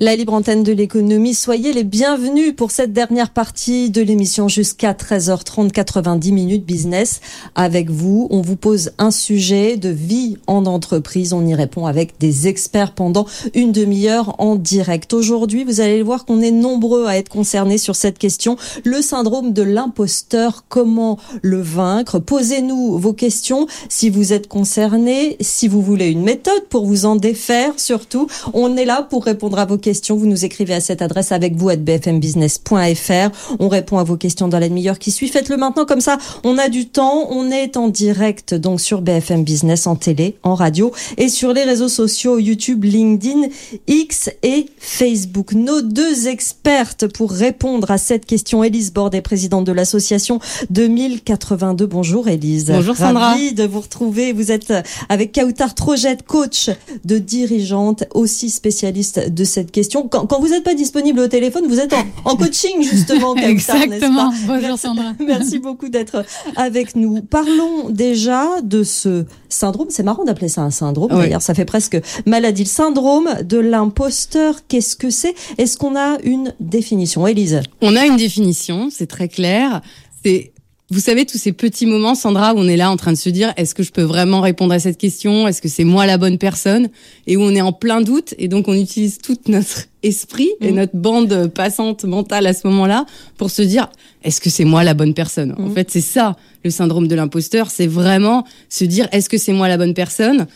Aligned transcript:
la 0.00 0.14
libre 0.14 0.32
antenne 0.32 0.62
de 0.62 0.72
l'économie. 0.72 1.34
Soyez 1.34 1.72
les 1.72 1.82
bienvenus 1.82 2.54
pour 2.54 2.70
cette 2.70 2.92
dernière 2.92 3.30
partie 3.30 3.90
de 3.90 4.00
l'émission 4.00 4.46
jusqu'à 4.46 4.92
13h30, 4.92 5.72
90 5.72 6.30
minutes 6.30 6.64
business 6.64 7.20
avec 7.56 7.90
vous. 7.90 8.28
On 8.30 8.40
vous 8.40 8.54
pose 8.54 8.92
un 8.98 9.10
sujet 9.10 9.76
de 9.76 9.88
vie 9.88 10.36
en 10.46 10.66
entreprise. 10.66 11.32
On 11.32 11.44
y 11.44 11.54
répond 11.54 11.86
avec 11.86 12.16
des 12.20 12.46
experts 12.46 12.92
pendant 12.92 13.26
une 13.54 13.72
demi-heure 13.72 14.36
en 14.38 14.54
direct. 14.54 15.14
Aujourd'hui, 15.14 15.64
vous 15.64 15.80
allez 15.80 16.02
voir 16.02 16.24
qu'on 16.24 16.42
est 16.42 16.52
nombreux 16.52 17.06
à 17.06 17.16
être 17.16 17.28
concernés 17.28 17.78
sur 17.78 17.96
cette 17.96 18.18
question. 18.18 18.56
Le 18.84 19.02
syndrome 19.02 19.52
de 19.52 19.62
l'imposteur, 19.62 20.64
comment 20.68 21.18
le 21.42 21.60
vaincre? 21.60 22.20
Posez-nous 22.20 22.98
vos 22.98 23.14
questions 23.14 23.66
si 23.88 24.10
vous 24.10 24.32
êtes 24.32 24.46
concernés, 24.46 25.36
si 25.40 25.66
vous 25.66 25.82
voulez 25.82 26.06
une 26.06 26.22
méthode 26.22 26.68
pour 26.68 26.86
vous 26.86 27.04
en 27.04 27.16
défaire 27.16 27.72
surtout. 27.80 28.28
On 28.52 28.76
est 28.76 28.84
là 28.84 29.02
pour 29.02 29.24
répondre 29.24 29.58
à 29.58 29.64
vos 29.64 29.76
questions 29.76 29.87
vous 30.10 30.26
nous 30.26 30.44
écrivez 30.44 30.74
à 30.74 30.80
cette 30.80 31.02
adresse 31.02 31.32
avec 31.32 31.56
vous 31.56 31.68
à 31.70 31.76
bfmbusiness.fr. 31.76 33.56
On 33.58 33.68
répond 33.68 33.98
à 33.98 34.04
vos 34.04 34.16
questions 34.16 34.48
dans 34.48 34.58
la 34.58 34.68
demi-heure 34.68 34.98
qui 34.98 35.10
suit. 35.10 35.28
Faites-le 35.28 35.56
maintenant 35.56 35.86
comme 35.86 36.00
ça. 36.00 36.18
On 36.44 36.58
a 36.58 36.68
du 36.68 36.88
temps. 36.88 37.28
On 37.30 37.50
est 37.50 37.76
en 37.76 37.88
direct 37.88 38.54
donc 38.54 38.80
sur 38.80 39.00
BFM 39.00 39.44
Business 39.44 39.86
en 39.86 39.96
télé, 39.96 40.36
en 40.42 40.54
radio 40.54 40.92
et 41.16 41.28
sur 41.28 41.52
les 41.52 41.64
réseaux 41.64 41.88
sociaux 41.88 42.38
YouTube, 42.38 42.84
LinkedIn, 42.84 43.48
X 43.86 44.30
et 44.42 44.66
Facebook. 44.78 45.52
Nos 45.52 45.80
deux 45.80 46.28
expertes 46.28 47.06
pour 47.06 47.30
répondre 47.30 47.90
à 47.90 47.98
cette 47.98 48.26
question. 48.26 48.62
Élise 48.62 48.92
Bordet, 48.92 49.22
présidente 49.22 49.64
de 49.64 49.72
l'association 49.72 50.38
2082. 50.70 51.86
Bonjour 51.86 52.28
Élise. 52.28 52.66
Bonjour 52.66 52.96
Sandra. 52.96 53.30
Ravi 53.30 53.54
de 53.54 53.64
vous 53.64 53.80
retrouver. 53.80 54.32
Vous 54.32 54.52
êtes 54.52 54.72
avec 55.08 55.32
Kautar 55.32 55.74
Trojette, 55.74 56.24
coach 56.24 56.70
de 57.04 57.18
dirigeante, 57.18 58.04
aussi 58.12 58.50
spécialiste 58.50 59.32
de 59.32 59.44
cette 59.44 59.70
question 59.70 59.77
quand, 60.10 60.40
vous 60.40 60.48
n'êtes 60.48 60.64
pas 60.64 60.74
disponible 60.74 61.20
au 61.20 61.28
téléphone, 61.28 61.66
vous 61.68 61.80
êtes 61.80 61.94
en, 62.24 62.36
coaching 62.36 62.82
justement. 62.82 63.34
Exactement. 63.36 64.32
Bonjour 64.46 64.78
Sandra. 64.78 65.12
Merci 65.20 65.58
beaucoup 65.58 65.88
d'être 65.88 66.24
avec 66.56 66.96
nous. 66.96 67.22
Parlons 67.22 67.90
déjà 67.90 68.44
de 68.62 68.82
ce 68.82 69.24
syndrome. 69.48 69.88
C'est 69.90 70.02
marrant 70.02 70.24
d'appeler 70.24 70.48
ça 70.48 70.62
un 70.62 70.70
syndrome. 70.70 71.10
D'ailleurs, 71.10 71.42
ça 71.42 71.54
fait 71.54 71.64
presque 71.64 71.98
maladie. 72.26 72.64
Le 72.64 72.68
syndrome 72.68 73.28
de 73.42 73.58
l'imposteur. 73.58 74.60
Qu'est-ce 74.68 74.96
que 74.96 75.10
c'est? 75.10 75.34
Est-ce 75.58 75.76
qu'on 75.76 75.96
a 75.96 76.18
une 76.22 76.54
définition, 76.60 77.26
Élise 77.26 77.60
On 77.80 77.96
a 77.96 78.06
une 78.06 78.16
définition. 78.16 78.88
C'est 78.90 79.06
très 79.06 79.28
clair. 79.28 79.80
C'est 80.24 80.52
vous 80.90 81.00
savez, 81.00 81.26
tous 81.26 81.36
ces 81.36 81.52
petits 81.52 81.84
moments, 81.84 82.14
Sandra, 82.14 82.54
où 82.54 82.58
on 82.58 82.66
est 82.66 82.76
là 82.76 82.90
en 82.90 82.96
train 82.96 83.12
de 83.12 83.18
se 83.18 83.28
dire, 83.28 83.52
est-ce 83.58 83.74
que 83.74 83.82
je 83.82 83.92
peux 83.92 84.02
vraiment 84.02 84.40
répondre 84.40 84.72
à 84.72 84.78
cette 84.78 84.96
question? 84.96 85.46
Est-ce 85.46 85.60
que 85.60 85.68
c'est 85.68 85.84
moi 85.84 86.06
la 86.06 86.16
bonne 86.16 86.38
personne? 86.38 86.88
Et 87.26 87.36
où 87.36 87.42
on 87.42 87.54
est 87.54 87.60
en 87.60 87.72
plein 87.72 88.00
doute, 88.00 88.34
et 88.38 88.48
donc 88.48 88.68
on 88.68 88.74
utilise 88.74 89.18
tout 89.18 89.36
notre 89.48 89.84
esprit 90.02 90.48
et 90.62 90.72
mmh. 90.72 90.74
notre 90.74 90.96
bande 90.96 91.48
passante 91.48 92.04
mentale 92.04 92.46
à 92.46 92.54
ce 92.54 92.66
moment-là 92.68 93.04
pour 93.36 93.50
se 93.50 93.60
dire, 93.60 93.90
est-ce 94.22 94.40
que 94.40 94.48
c'est 94.48 94.64
moi 94.64 94.82
la 94.82 94.94
bonne 94.94 95.12
personne? 95.12 95.54
En 95.58 95.68
mmh. 95.68 95.74
fait, 95.74 95.90
c'est 95.90 96.00
ça, 96.00 96.36
le 96.64 96.70
syndrome 96.70 97.06
de 97.06 97.14
l'imposteur, 97.14 97.70
c'est 97.70 97.86
vraiment 97.86 98.46
se 98.70 98.84
dire, 98.84 99.08
est-ce 99.12 99.28
que 99.28 99.36
c'est 99.36 99.52
moi 99.52 99.68
la 99.68 99.76
bonne 99.76 99.94
personne? 99.94 100.46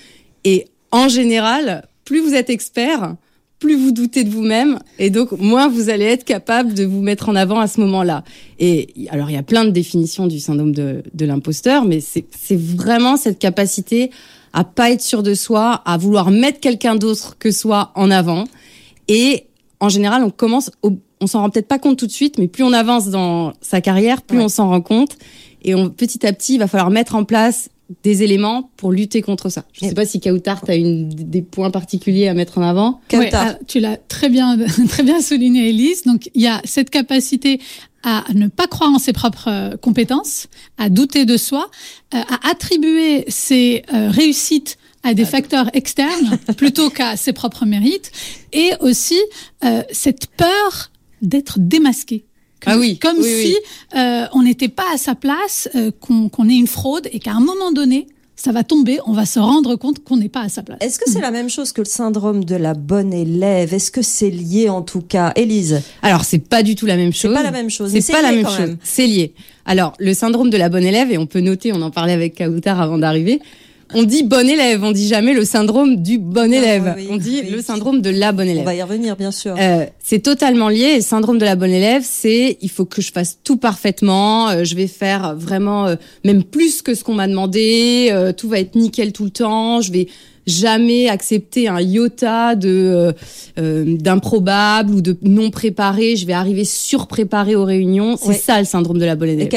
Et 0.45 0.67
en 0.93 1.09
général, 1.09 1.87
plus 2.07 2.21
vous 2.21 2.33
êtes 2.33 2.49
expert, 2.49 3.17
plus 3.63 3.77
vous 3.77 3.93
doutez 3.93 4.25
de 4.25 4.31
vous-même 4.31 4.81
et 4.99 5.09
donc 5.09 5.31
moins 5.31 5.69
vous 5.69 5.89
allez 5.89 6.05
être 6.05 6.25
capable 6.25 6.75
de 6.75 6.85
vous 6.85 7.01
mettre 7.01 7.29
en 7.29 7.37
avant 7.37 7.61
à 7.61 7.69
ce 7.69 7.81
moment-là. 7.81 8.25
Et 8.59 8.89
alors 9.09 9.31
il 9.31 9.35
y 9.35 9.39
a 9.39 9.45
plein 9.45 9.65
de 9.65 9.71
définitions 9.71 10.27
du 10.27 10.41
syndrome 10.41 10.73
de, 10.73 11.05
de 11.15 11.25
l'imposteur, 11.25 11.85
mais 11.85 12.01
c'est 12.01 12.27
vraiment 12.59 13.17
cette 13.17 13.39
capacité 13.39 14.11
à 14.53 14.65
pas 14.65 14.91
être 14.91 15.01
sûr 15.01 15.23
de 15.23 15.35
soi, 15.35 15.81
à 15.85 15.97
vouloir 15.97 16.33
mettre 16.33 16.59
quelqu'un 16.59 16.97
d'autre 16.97 17.37
que 17.39 17.53
soi 17.53 17.93
en 17.95 18.11
avant. 18.11 18.45
Et 19.07 19.45
en 19.79 19.89
général, 19.89 20.25
on 20.25 20.31
commence, 20.31 20.73
on 20.83 21.27
s'en 21.29 21.43
rend 21.43 21.51
peut-être 21.51 21.69
pas 21.69 21.79
compte 21.79 21.99
tout 21.99 22.09
de 22.09 22.13
suite, 22.13 22.39
mais 22.39 22.49
plus 22.49 22.65
on 22.65 22.73
avance 22.73 23.11
dans 23.11 23.53
sa 23.61 23.81
carrière, 23.81 24.23
plus 24.23 24.41
on 24.41 24.49
s'en 24.49 24.71
rend 24.71 24.81
compte. 24.81 25.17
Et 25.63 25.77
on, 25.77 25.89
petit 25.89 26.27
à 26.27 26.33
petit, 26.33 26.55
il 26.55 26.59
va 26.59 26.67
falloir 26.67 26.91
mettre 26.91 27.15
en 27.15 27.23
place 27.23 27.69
des 28.03 28.23
éléments 28.23 28.71
pour 28.77 28.93
lutter 28.93 29.23
contre 29.23 29.49
ça. 29.49 29.65
Je 29.73 29.85
ne 29.85 29.89
sais 29.89 29.95
pas 29.95 30.07
si 30.07 30.21
Kautar, 30.21 30.63
tu 30.65 30.71
as 30.71 30.77
une, 30.77 31.09
des 31.09 31.43
points 31.43 31.71
particuliers 31.71 32.29
à 32.29 32.35
mettre 32.35 32.59
en 32.59 32.63
avant. 32.63 33.01
Kautar. 33.09 33.57
tu 33.67 33.81
l'as 33.81 33.97
très 33.97 34.29
bien, 34.29 34.59
très 34.89 35.03
bien 35.03 35.21
souligné, 35.21 35.69
Elise. 35.69 36.05
Donc, 36.05 36.31
il 36.35 36.43
y 36.43 36.47
a 36.47 36.61
cette 36.65 36.91
capacité 36.91 37.61
à 38.03 38.25
ne 38.35 38.49
pas 38.49 38.67
croire 38.67 38.91
en 38.91 38.99
ses 38.99 39.13
propres 39.13 39.49
euh, 39.49 39.77
compétences, 39.77 40.49
à 40.79 40.89
douter 40.89 41.25
de 41.25 41.37
soi, 41.37 41.71
euh, 42.15 42.19
à 42.19 42.51
attribuer 42.51 43.25
ses 43.29 43.85
euh, 43.93 44.11
réussites 44.11 44.77
à 45.05 45.15
des 45.15 45.25
facteurs 45.25 45.69
externes 45.73 46.39
plutôt 46.57 46.91
qu'à 46.91 47.17
ses 47.17 47.33
propres 47.33 47.65
mérites, 47.65 48.13
et 48.53 48.71
aussi 48.79 49.19
cette 49.91 50.29
peur 50.29 50.93
d'être 51.23 51.59
démasqué 51.59 52.25
ah 52.67 52.79
oui, 52.79 52.99
comme 52.99 53.23
si 53.23 53.57
Euh, 53.95 54.25
on 54.33 54.43
n'était 54.43 54.69
pas 54.69 54.87
à 54.95 54.97
sa 54.97 55.15
place, 55.15 55.69
euh, 55.75 55.91
qu'on 56.01 56.49
ait 56.49 56.57
une 56.57 56.67
fraude 56.67 57.09
et 57.13 57.19
qu'à 57.19 57.33
un 57.33 57.41
moment 57.41 57.73
donné, 57.73 58.07
ça 58.37 58.51
va 58.51 58.65
tomber, 58.65 58.99
on 59.07 59.13
va 59.13 59.27
se 59.27 59.39
rendre 59.39 59.77
compte 59.77 60.03
qu'on 60.03 60.17
n'est 60.17 60.31
pas 60.31 60.41
à 60.41 60.49
sa 60.49 60.63
place. 60.63 60.79
Est-ce 60.81 60.99
que 60.99 61.09
c'est 61.09 61.21
la 61.21 61.31
même 61.31 61.51
chose 61.51 61.73
que 61.73 61.83
le 61.83 61.87
syndrome 61.87 62.45
de 62.45 62.57
la 62.57 62.75
bonne 62.75 63.13
élève? 63.13 63.73
Est-ce 63.75 63.91
que 63.91 64.03
c'est 64.03 64.31
lié 64.31 64.69
en 64.69 64.83
tout 64.83 65.03
cas? 65.03 65.33
Élise? 65.37 65.83
Alors, 66.01 66.25
c'est 66.25 66.39
pas 66.39 66.63
du 66.63 66.75
tout 66.75 66.87
la 66.87 66.97
même 66.97 67.13
chose. 67.13 67.33
C'est 67.33 67.43
pas 67.43 67.43
la 67.45 67.51
même 67.53 67.71
chose. 67.71 67.93
C'est 67.93 68.13
pas 68.13 68.23
la 68.23 68.33
même 68.33 68.49
chose. 68.49 68.77
C'est 68.83 69.07
lié. 69.07 69.35
Alors, 69.65 69.93
le 69.99 70.15
syndrome 70.15 70.51
de 70.51 70.57
la 70.57 70.69
bonne 70.71 70.85
élève, 70.85 71.13
et 71.13 71.19
on 71.19 71.27
peut 71.27 71.41
noter, 71.41 71.73
on 71.73 71.83
en 71.83 71.91
parlait 71.91 72.15
avec 72.15 72.37
Kautar 72.39 72.81
avant 72.81 72.99
d'arriver, 72.99 73.41
on 73.95 74.03
dit 74.03 74.23
bon 74.23 74.49
élève, 74.49 74.83
on 74.83 74.93
dit 74.93 75.09
jamais 75.09 75.35
le 75.35 75.45
syndrome 75.45 75.97
du 75.97 76.19
bon 76.19 76.53
élève. 76.53 76.97
on 77.11 77.17
dit 77.17 77.43
le 77.43 77.63
syndrome 77.63 78.01
de 78.01 78.11
la 78.11 78.33
bonne 78.33 78.49
élève. 78.49 78.63
On 78.63 78.67
va 78.67 78.75
y 78.75 78.83
revenir, 78.83 79.17
bien 79.17 79.31
sûr. 79.31 79.55
Euh, 79.59 79.87
c'est 80.03 80.21
totalement 80.21 80.69
lié. 80.69 80.97
Le 80.97 81.03
syndrome 81.03 81.39
de 81.39 81.45
la 81.45 81.57
bonne 81.57 81.71
élève, 81.71 82.03
c'est 82.05 82.59
il 82.61 82.71
faut 82.71 82.85
que 82.85 83.01
je 83.03 83.13
fasse 83.13 83.39
tout 83.45 83.57
parfaitement. 83.57 84.49
Euh, 84.49 84.65
je 84.65 84.75
vais 84.75 84.87
faire 84.87 85.35
vraiment 85.37 85.87
euh, 85.87 85.97
même 86.25 86.45
plus 86.45 86.83
que 86.83 86.95
ce 86.95 87.05
qu'on 87.05 87.15
m'a 87.15 87.29
demandé. 87.29 88.09
Euh, 88.11 88.33
tout 88.33 88.49
va 88.49 88.59
être 88.59 88.75
nickel 88.75 89.13
tout 89.13 89.25
le 89.25 89.31
temps. 89.31 89.81
Je 89.81 89.93
vais 89.93 90.09
jamais 90.47 91.09
accepter 91.09 91.69
un 91.69 91.81
iota 91.81 92.55
de 92.55 92.69
euh, 92.69 93.13
euh, 93.59 93.97
d'improbable 93.97 94.93
ou 94.95 95.01
de 95.01 95.17
non 95.23 95.51
préparé. 95.51 96.17
Je 96.17 96.27
vais 96.27 96.33
arriver 96.33 96.65
surpréparé 96.65 97.55
aux 97.55 97.65
réunions. 97.65 98.17
C'est 98.17 98.33
ça 98.35 98.59
le 98.59 98.65
syndrome 98.65 98.99
de 98.99 99.05
la 99.05 99.17
bonne 99.17 99.31
élève. 99.31 99.49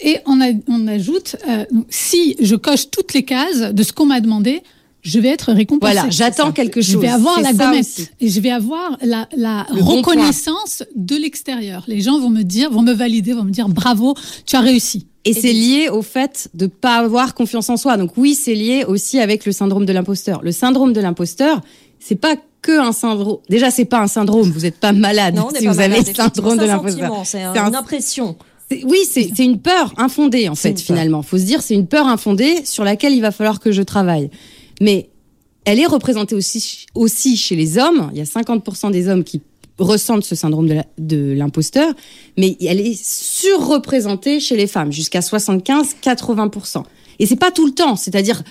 Et, 0.00 0.10
et 0.10 0.18
on, 0.26 0.40
a, 0.40 0.52
on 0.68 0.86
ajoute, 0.86 1.36
euh, 1.48 1.64
si 1.88 2.36
je 2.40 2.54
coche 2.56 2.90
toutes 2.90 3.14
les 3.14 3.24
cases 3.24 3.72
de 3.72 3.82
ce 3.82 3.92
qu'on 3.92 4.06
m'a 4.06 4.20
demandé, 4.20 4.62
je 5.06 5.20
vais 5.20 5.28
être 5.28 5.52
récompensé. 5.52 5.92
Voilà, 5.92 6.10
j'attends 6.10 6.50
quelque 6.50 6.82
chose. 6.82 6.92
Je 6.92 6.98
vais 6.98 7.08
avoir 7.08 7.40
la 7.40 7.52
gommette 7.52 8.12
et 8.20 8.28
je 8.28 8.40
vais 8.40 8.50
avoir 8.50 8.98
la, 9.02 9.28
la 9.36 9.62
reconnaissance 9.70 10.82
de 10.96 11.14
l'extérieur. 11.14 11.84
Les 11.86 12.00
gens 12.00 12.18
vont 12.18 12.28
me 12.28 12.42
dire, 12.42 12.70
vont 12.70 12.82
me 12.82 12.92
valider, 12.92 13.32
vont 13.32 13.44
me 13.44 13.52
dire 13.52 13.68
bravo, 13.68 14.14
tu 14.46 14.56
as 14.56 14.60
réussi. 14.60 15.06
Et, 15.24 15.32
c'est 15.32 15.52
lié 15.52 15.88
au 15.88 16.02
fait 16.02 16.48
de 16.54 16.66
pas 16.66 16.96
avoir 16.96 17.34
confiance 17.34 17.68
en 17.68 17.76
soi. 17.76 17.96
Donc 17.96 18.12
oui, 18.16 18.34
c'est 18.34 18.54
lié 18.54 18.84
aussi 18.86 19.18
avec 19.18 19.44
le 19.44 19.52
syndrome 19.52 19.84
de 19.84 19.92
l'imposteur. 19.92 20.40
Le 20.42 20.52
syndrome 20.52 20.92
de 20.92 21.00
l'imposteur, 21.00 21.60
c'est 21.98 22.14
pas 22.16 22.36
que 22.62 22.78
un 22.78 22.92
syndrome. 22.92 23.38
Déjà, 23.48 23.70
c'est 23.70 23.84
pas 23.84 24.00
un 24.00 24.06
syndrome. 24.08 24.50
Vous 24.50 24.60
n'êtes 24.60 24.78
pas 24.78 24.92
malade 24.92 25.36
non, 25.36 25.48
si 25.56 25.66
vous 25.66 25.80
avez 25.80 25.98
le 25.98 26.04
syndrome 26.04 26.58
de 26.58 26.64
l'imposteur. 26.64 27.22
C'est 27.24 27.42
une 27.42 27.74
impression. 27.74 28.36
Oui, 28.84 28.98
c'est 29.08 29.38
une 29.38 29.60
peur 29.60 29.94
infondée 29.96 30.48
en 30.48 30.56
fait 30.56 30.80
finalement. 30.80 31.22
Faut 31.22 31.38
se 31.38 31.44
dire 31.44 31.62
c'est 31.62 31.74
une 31.74 31.86
peur 31.86 32.08
infondée 32.08 32.64
sur 32.64 32.82
laquelle 32.82 33.14
il 33.14 33.20
va 33.20 33.30
falloir 33.30 33.60
que 33.60 33.70
je 33.70 33.82
travaille. 33.82 34.30
Mais 34.80 35.10
elle 35.64 35.80
est 35.80 35.86
représentée 35.86 36.34
aussi 36.34 36.86
aussi 36.94 37.36
chez 37.36 37.56
les 37.56 37.78
hommes. 37.78 38.10
Il 38.12 38.18
y 38.18 38.20
a 38.20 38.24
50% 38.24 38.90
des 38.90 39.08
hommes 39.08 39.24
qui 39.24 39.42
ressentent 39.78 40.24
ce 40.24 40.34
syndrome 40.34 40.68
de 40.98 41.32
l'imposteur, 41.32 41.92
mais 42.38 42.56
elle 42.60 42.80
est 42.80 42.98
surreprésentée 42.98 44.40
chez 44.40 44.56
les 44.56 44.66
femmes, 44.66 44.90
jusqu'à 44.90 45.20
75-80%. 45.20 46.84
Et 47.18 47.26
c'est 47.26 47.36
pas 47.36 47.50
tout 47.50 47.66
le 47.66 47.72
temps, 47.72 47.96
c'est-à-dire 47.96 48.42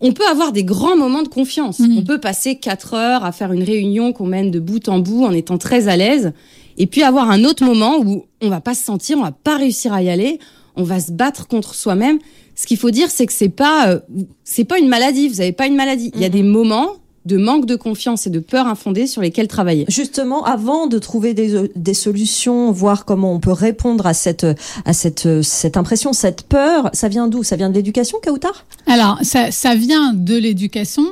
on 0.00 0.12
peut 0.12 0.26
avoir 0.26 0.52
des 0.52 0.64
grands 0.64 0.96
moments 0.96 1.22
de 1.22 1.28
confiance. 1.28 1.78
Mm. 1.78 1.98
On 1.98 2.02
peut 2.02 2.20
passer 2.20 2.56
quatre 2.56 2.94
heures 2.94 3.24
à 3.24 3.32
faire 3.32 3.52
une 3.52 3.62
réunion 3.62 4.12
qu'on 4.12 4.26
mène 4.26 4.50
de 4.50 4.60
bout 4.60 4.88
en 4.88 4.98
bout 4.98 5.24
en 5.24 5.32
étant 5.32 5.56
très 5.56 5.88
à 5.88 5.96
l'aise, 5.96 6.32
et 6.78 6.86
puis 6.86 7.02
avoir 7.02 7.30
un 7.30 7.44
autre 7.44 7.64
moment 7.64 7.98
où 7.98 8.26
on 8.42 8.50
va 8.50 8.60
pas 8.60 8.74
se 8.74 8.84
sentir, 8.84 9.16
on 9.18 9.22
va 9.22 9.32
pas 9.32 9.56
réussir 9.56 9.94
à 9.94 10.02
y 10.02 10.10
aller, 10.10 10.38
on 10.76 10.82
va 10.82 11.00
se 11.00 11.10
battre 11.12 11.48
contre 11.48 11.74
soi-même. 11.74 12.18
Ce 12.56 12.66
qu'il 12.66 12.78
faut 12.78 12.90
dire, 12.90 13.10
c'est 13.10 13.26
que 13.26 13.32
c'est 13.32 13.50
pas, 13.50 13.88
euh, 13.88 14.00
c'est 14.42 14.64
pas 14.64 14.78
une 14.78 14.88
maladie. 14.88 15.28
Vous 15.28 15.40
avez 15.40 15.52
pas 15.52 15.66
une 15.66 15.76
maladie. 15.76 16.10
Il 16.14 16.20
y 16.20 16.24
a 16.24 16.28
mm. 16.28 16.32
des 16.32 16.42
moments 16.42 16.88
de 17.26 17.36
manque 17.36 17.66
de 17.66 17.74
confiance 17.74 18.26
et 18.26 18.30
de 18.30 18.38
peur 18.38 18.66
infondée 18.66 19.06
sur 19.06 19.20
lesquelles 19.20 19.48
travailler. 19.48 19.84
Justement, 19.88 20.44
avant 20.44 20.86
de 20.86 20.98
trouver 20.98 21.34
des, 21.34 21.68
des 21.74 21.94
solutions, 21.94 22.70
voir 22.70 23.04
comment 23.04 23.32
on 23.34 23.40
peut 23.40 23.52
répondre 23.52 24.06
à 24.06 24.14
cette, 24.14 24.46
à 24.84 24.92
cette, 24.92 25.42
cette 25.42 25.76
impression, 25.76 26.12
cette 26.12 26.42
peur, 26.42 26.88
ça 26.92 27.08
vient 27.08 27.26
d'où? 27.26 27.42
Ça 27.42 27.56
vient 27.56 27.68
de 27.68 27.74
l'éducation, 27.74 28.18
Kautar? 28.22 28.64
Alors, 28.86 29.18
ça, 29.22 29.50
ça 29.50 29.74
vient 29.74 30.12
de 30.14 30.36
l'éducation. 30.36 31.02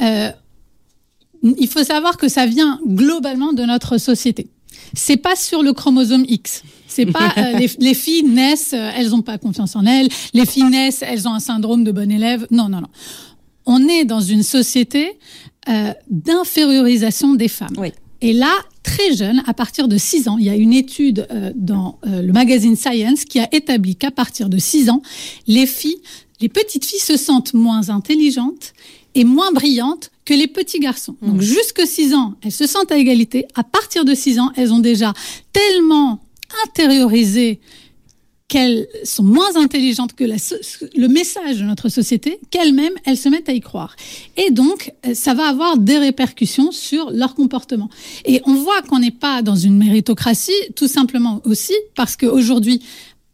Euh, 0.00 0.30
il 1.42 1.68
faut 1.68 1.84
savoir 1.84 2.16
que 2.16 2.28
ça 2.28 2.46
vient 2.46 2.80
globalement 2.86 3.52
de 3.52 3.62
notre 3.62 3.98
société. 3.98 4.48
c'est 4.94 5.16
pas 5.16 5.36
sur 5.36 5.62
le 5.62 5.72
chromosome 5.72 6.24
X. 6.28 6.62
C'est 6.98 7.06
pas 7.06 7.32
euh, 7.36 7.58
les, 7.58 7.70
les, 7.78 7.94
filles 7.94 8.24
naissent, 8.24 8.72
euh, 8.72 8.90
elles 8.96 9.14
ont 9.14 9.22
pas 9.22 9.38
confiance 9.38 9.76
en 9.76 9.86
elles. 9.86 10.08
Les 10.34 10.44
filles 10.46 10.64
naissent, 10.64 11.02
elles 11.02 11.28
ont 11.28 11.32
un 11.32 11.38
syndrome 11.38 11.84
de 11.84 11.92
bon 11.92 12.10
élève. 12.10 12.44
Non, 12.50 12.68
non, 12.68 12.80
non. 12.80 12.88
On 13.66 13.86
est 13.86 14.04
dans 14.04 14.20
une 14.20 14.42
société 14.42 15.16
euh, 15.68 15.92
d'infériorisation 16.10 17.34
des 17.34 17.46
femmes. 17.46 17.74
Oui. 17.78 17.92
Et 18.20 18.32
là, 18.32 18.52
très 18.82 19.14
jeune, 19.14 19.44
à 19.46 19.54
partir 19.54 19.86
de 19.86 19.96
6 19.96 20.26
ans, 20.26 20.38
il 20.38 20.46
y 20.46 20.50
a 20.50 20.56
une 20.56 20.72
étude 20.72 21.28
euh, 21.30 21.52
dans 21.54 22.00
le 22.04 22.32
magazine 22.32 22.74
Science 22.74 23.24
qui 23.24 23.38
a 23.38 23.48
établi 23.54 23.94
qu'à 23.94 24.10
partir 24.10 24.48
de 24.48 24.58
6 24.58 24.90
ans, 24.90 25.02
les 25.46 25.66
filles, 25.66 26.00
les 26.40 26.48
petites 26.48 26.84
filles 26.84 26.98
se 26.98 27.16
sentent 27.16 27.54
moins 27.54 27.90
intelligentes 27.90 28.72
et 29.14 29.22
moins 29.22 29.52
brillantes 29.52 30.10
que 30.24 30.34
les 30.34 30.48
petits 30.48 30.80
garçons. 30.80 31.16
Mmh. 31.20 31.30
Donc 31.30 31.40
jusque 31.42 31.86
6 31.86 32.14
ans, 32.14 32.34
elles 32.42 32.50
se 32.50 32.66
sentent 32.66 32.90
à 32.90 32.98
égalité. 32.98 33.46
À 33.54 33.62
partir 33.62 34.04
de 34.04 34.14
6 34.14 34.40
ans, 34.40 34.50
elles 34.56 34.72
ont 34.72 34.80
déjà 34.80 35.12
tellement 35.52 36.20
intériorisé 36.66 37.60
qu'elles 38.48 38.88
sont 39.04 39.22
moins 39.22 39.56
intelligentes 39.56 40.14
que 40.14 40.24
le 40.24 41.08
message 41.08 41.58
de 41.58 41.64
notre 41.64 41.90
société, 41.90 42.40
qu'elles-mêmes, 42.50 42.94
elles 43.04 43.18
se 43.18 43.28
mettent 43.28 43.50
à 43.50 43.52
y 43.52 43.60
croire. 43.60 43.94
Et 44.38 44.50
donc, 44.50 44.92
euh, 45.06 45.12
ça 45.14 45.34
va 45.34 45.48
avoir 45.48 45.76
des 45.76 45.98
répercussions 45.98 46.72
sur 46.72 47.10
leur 47.10 47.34
comportement. 47.34 47.90
Et 48.24 48.40
on 48.46 48.54
voit 48.54 48.80
qu'on 48.82 49.00
n'est 49.00 49.10
pas 49.10 49.42
dans 49.42 49.54
une 49.54 49.76
méritocratie, 49.76 50.52
tout 50.74 50.88
simplement 50.88 51.42
aussi 51.44 51.74
parce 51.94 52.16
qu'aujourd'hui, 52.16 52.82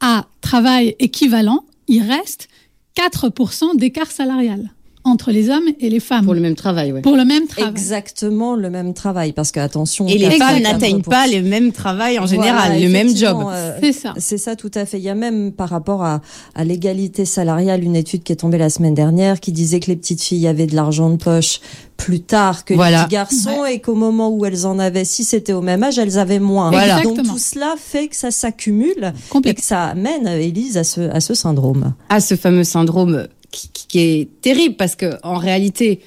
à 0.00 0.26
travail 0.40 0.96
équivalent, 0.98 1.64
il 1.86 2.02
reste 2.02 2.48
4% 2.96 3.76
d'écart 3.76 4.10
salarial 4.10 4.70
entre 5.04 5.30
les 5.30 5.50
hommes 5.50 5.68
et 5.80 5.90
les 5.90 6.00
femmes 6.00 6.24
Pour 6.24 6.34
le 6.34 6.40
même 6.40 6.54
travail, 6.54 6.92
ouais. 6.92 7.02
pour 7.02 7.16
le 7.16 7.24
même 7.24 7.46
travail. 7.46 7.70
Exactement 7.70 8.56
le 8.56 8.70
même 8.70 8.94
travail, 8.94 9.32
parce 9.32 9.52
que 9.52 9.60
attention. 9.60 10.06
Et 10.06 10.16
les 10.18 10.30
femmes 10.32 10.60
n'atteignent 10.62 11.02
pas 11.02 11.26
les 11.26 11.42
mêmes 11.42 11.72
travails 11.72 12.18
en 12.18 12.26
général, 12.26 12.70
Voilà, 12.72 12.78
le 12.80 12.88
même 12.88 13.14
job. 13.14 13.36
euh, 13.50 13.76
C'est 13.82 13.92
ça. 13.92 14.14
C'est 14.16 14.38
ça, 14.38 14.56
tout 14.56 14.70
à 14.74 14.86
fait. 14.86 14.98
Il 14.98 15.04
y 15.04 15.08
a 15.10 15.14
même 15.14 15.52
par 15.52 15.68
rapport 15.68 16.02
à, 16.04 16.20
à 16.54 16.64
l'égalité 16.64 17.24
salariale 17.24 17.84
une 17.84 17.96
étude 17.96 18.22
qui 18.22 18.32
est 18.32 18.36
tombée 18.36 18.58
la 18.58 18.70
semaine 18.70 18.94
dernière 18.94 19.40
qui 19.40 19.52
disait 19.52 19.80
que 19.80 19.86
les 19.88 19.96
petites 19.96 20.22
filles 20.22 20.46
avaient 20.48 20.66
de 20.66 20.74
l'argent 20.74 21.10
de 21.10 21.16
poche 21.16 21.60
plus 21.96 22.20
tard 22.20 22.64
que 22.64 22.74
Voilà. 22.74 22.98
les 22.98 23.04
petits 23.04 23.12
garçons 23.12 23.64
et 23.66 23.80
qu'au 23.80 23.94
moment 23.94 24.30
où 24.30 24.44
elles 24.46 24.66
en 24.66 24.78
avaient, 24.78 25.04
si 25.04 25.22
c'était 25.22 25.52
au 25.52 25.60
même 25.62 25.82
âge, 25.84 25.98
elles 25.98 26.18
avaient 26.18 26.40
moins. 26.40 26.70
Voilà. 26.70 27.02
Donc 27.02 27.22
tout 27.22 27.38
cela 27.38 27.74
fait 27.78 28.08
que 28.08 28.16
ça 28.16 28.30
s'accumule 28.30 29.12
et 29.44 29.54
que 29.54 29.62
ça 29.62 29.84
amène, 29.84 30.26
Élise, 30.26 30.76
à 30.76 30.82
ce, 30.84 31.02
à 31.02 31.20
ce 31.20 31.34
syndrome. 31.34 31.94
à 32.08 32.20
ce 32.20 32.34
fameux 32.36 32.64
syndrome 32.64 33.28
qui, 33.54 33.98
est 34.00 34.28
terrible 34.40 34.76
parce 34.76 34.96
que 34.96 35.14
en 35.22 35.36
réalité, 35.36 36.00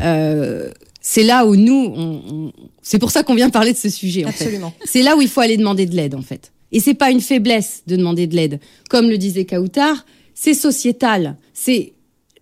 euh, 0.00 0.70
c'est 1.00 1.22
là 1.24 1.46
où 1.46 1.56
nous, 1.56 1.92
on, 1.96 2.22
on- 2.30 2.52
c'est 2.82 2.98
pour 2.98 3.10
ça 3.10 3.22
qu'on 3.22 3.34
vient 3.34 3.50
parler 3.50 3.72
de 3.72 3.78
ce 3.78 3.88
sujet. 3.88 4.24
En 4.24 4.32
fait. 4.32 4.44
Absolument. 4.44 4.72
C'est 4.84 5.02
là 5.02 5.16
où 5.16 5.22
il 5.22 5.28
faut 5.28 5.40
aller 5.40 5.56
demander 5.56 5.86
de 5.86 5.94
l'aide 5.96 6.14
en 6.14 6.22
fait. 6.22 6.52
Et 6.72 6.80
c'est 6.80 6.94
pas 6.94 7.10
une 7.10 7.20
faiblesse 7.20 7.82
de 7.86 7.96
demander 7.96 8.26
de 8.26 8.34
l'aide, 8.34 8.58
comme 8.88 9.08
le 9.10 9.18
disait 9.18 9.44
Kautar, 9.44 10.06
c'est 10.34 10.54
sociétal. 10.54 11.36
C'est, 11.52 11.92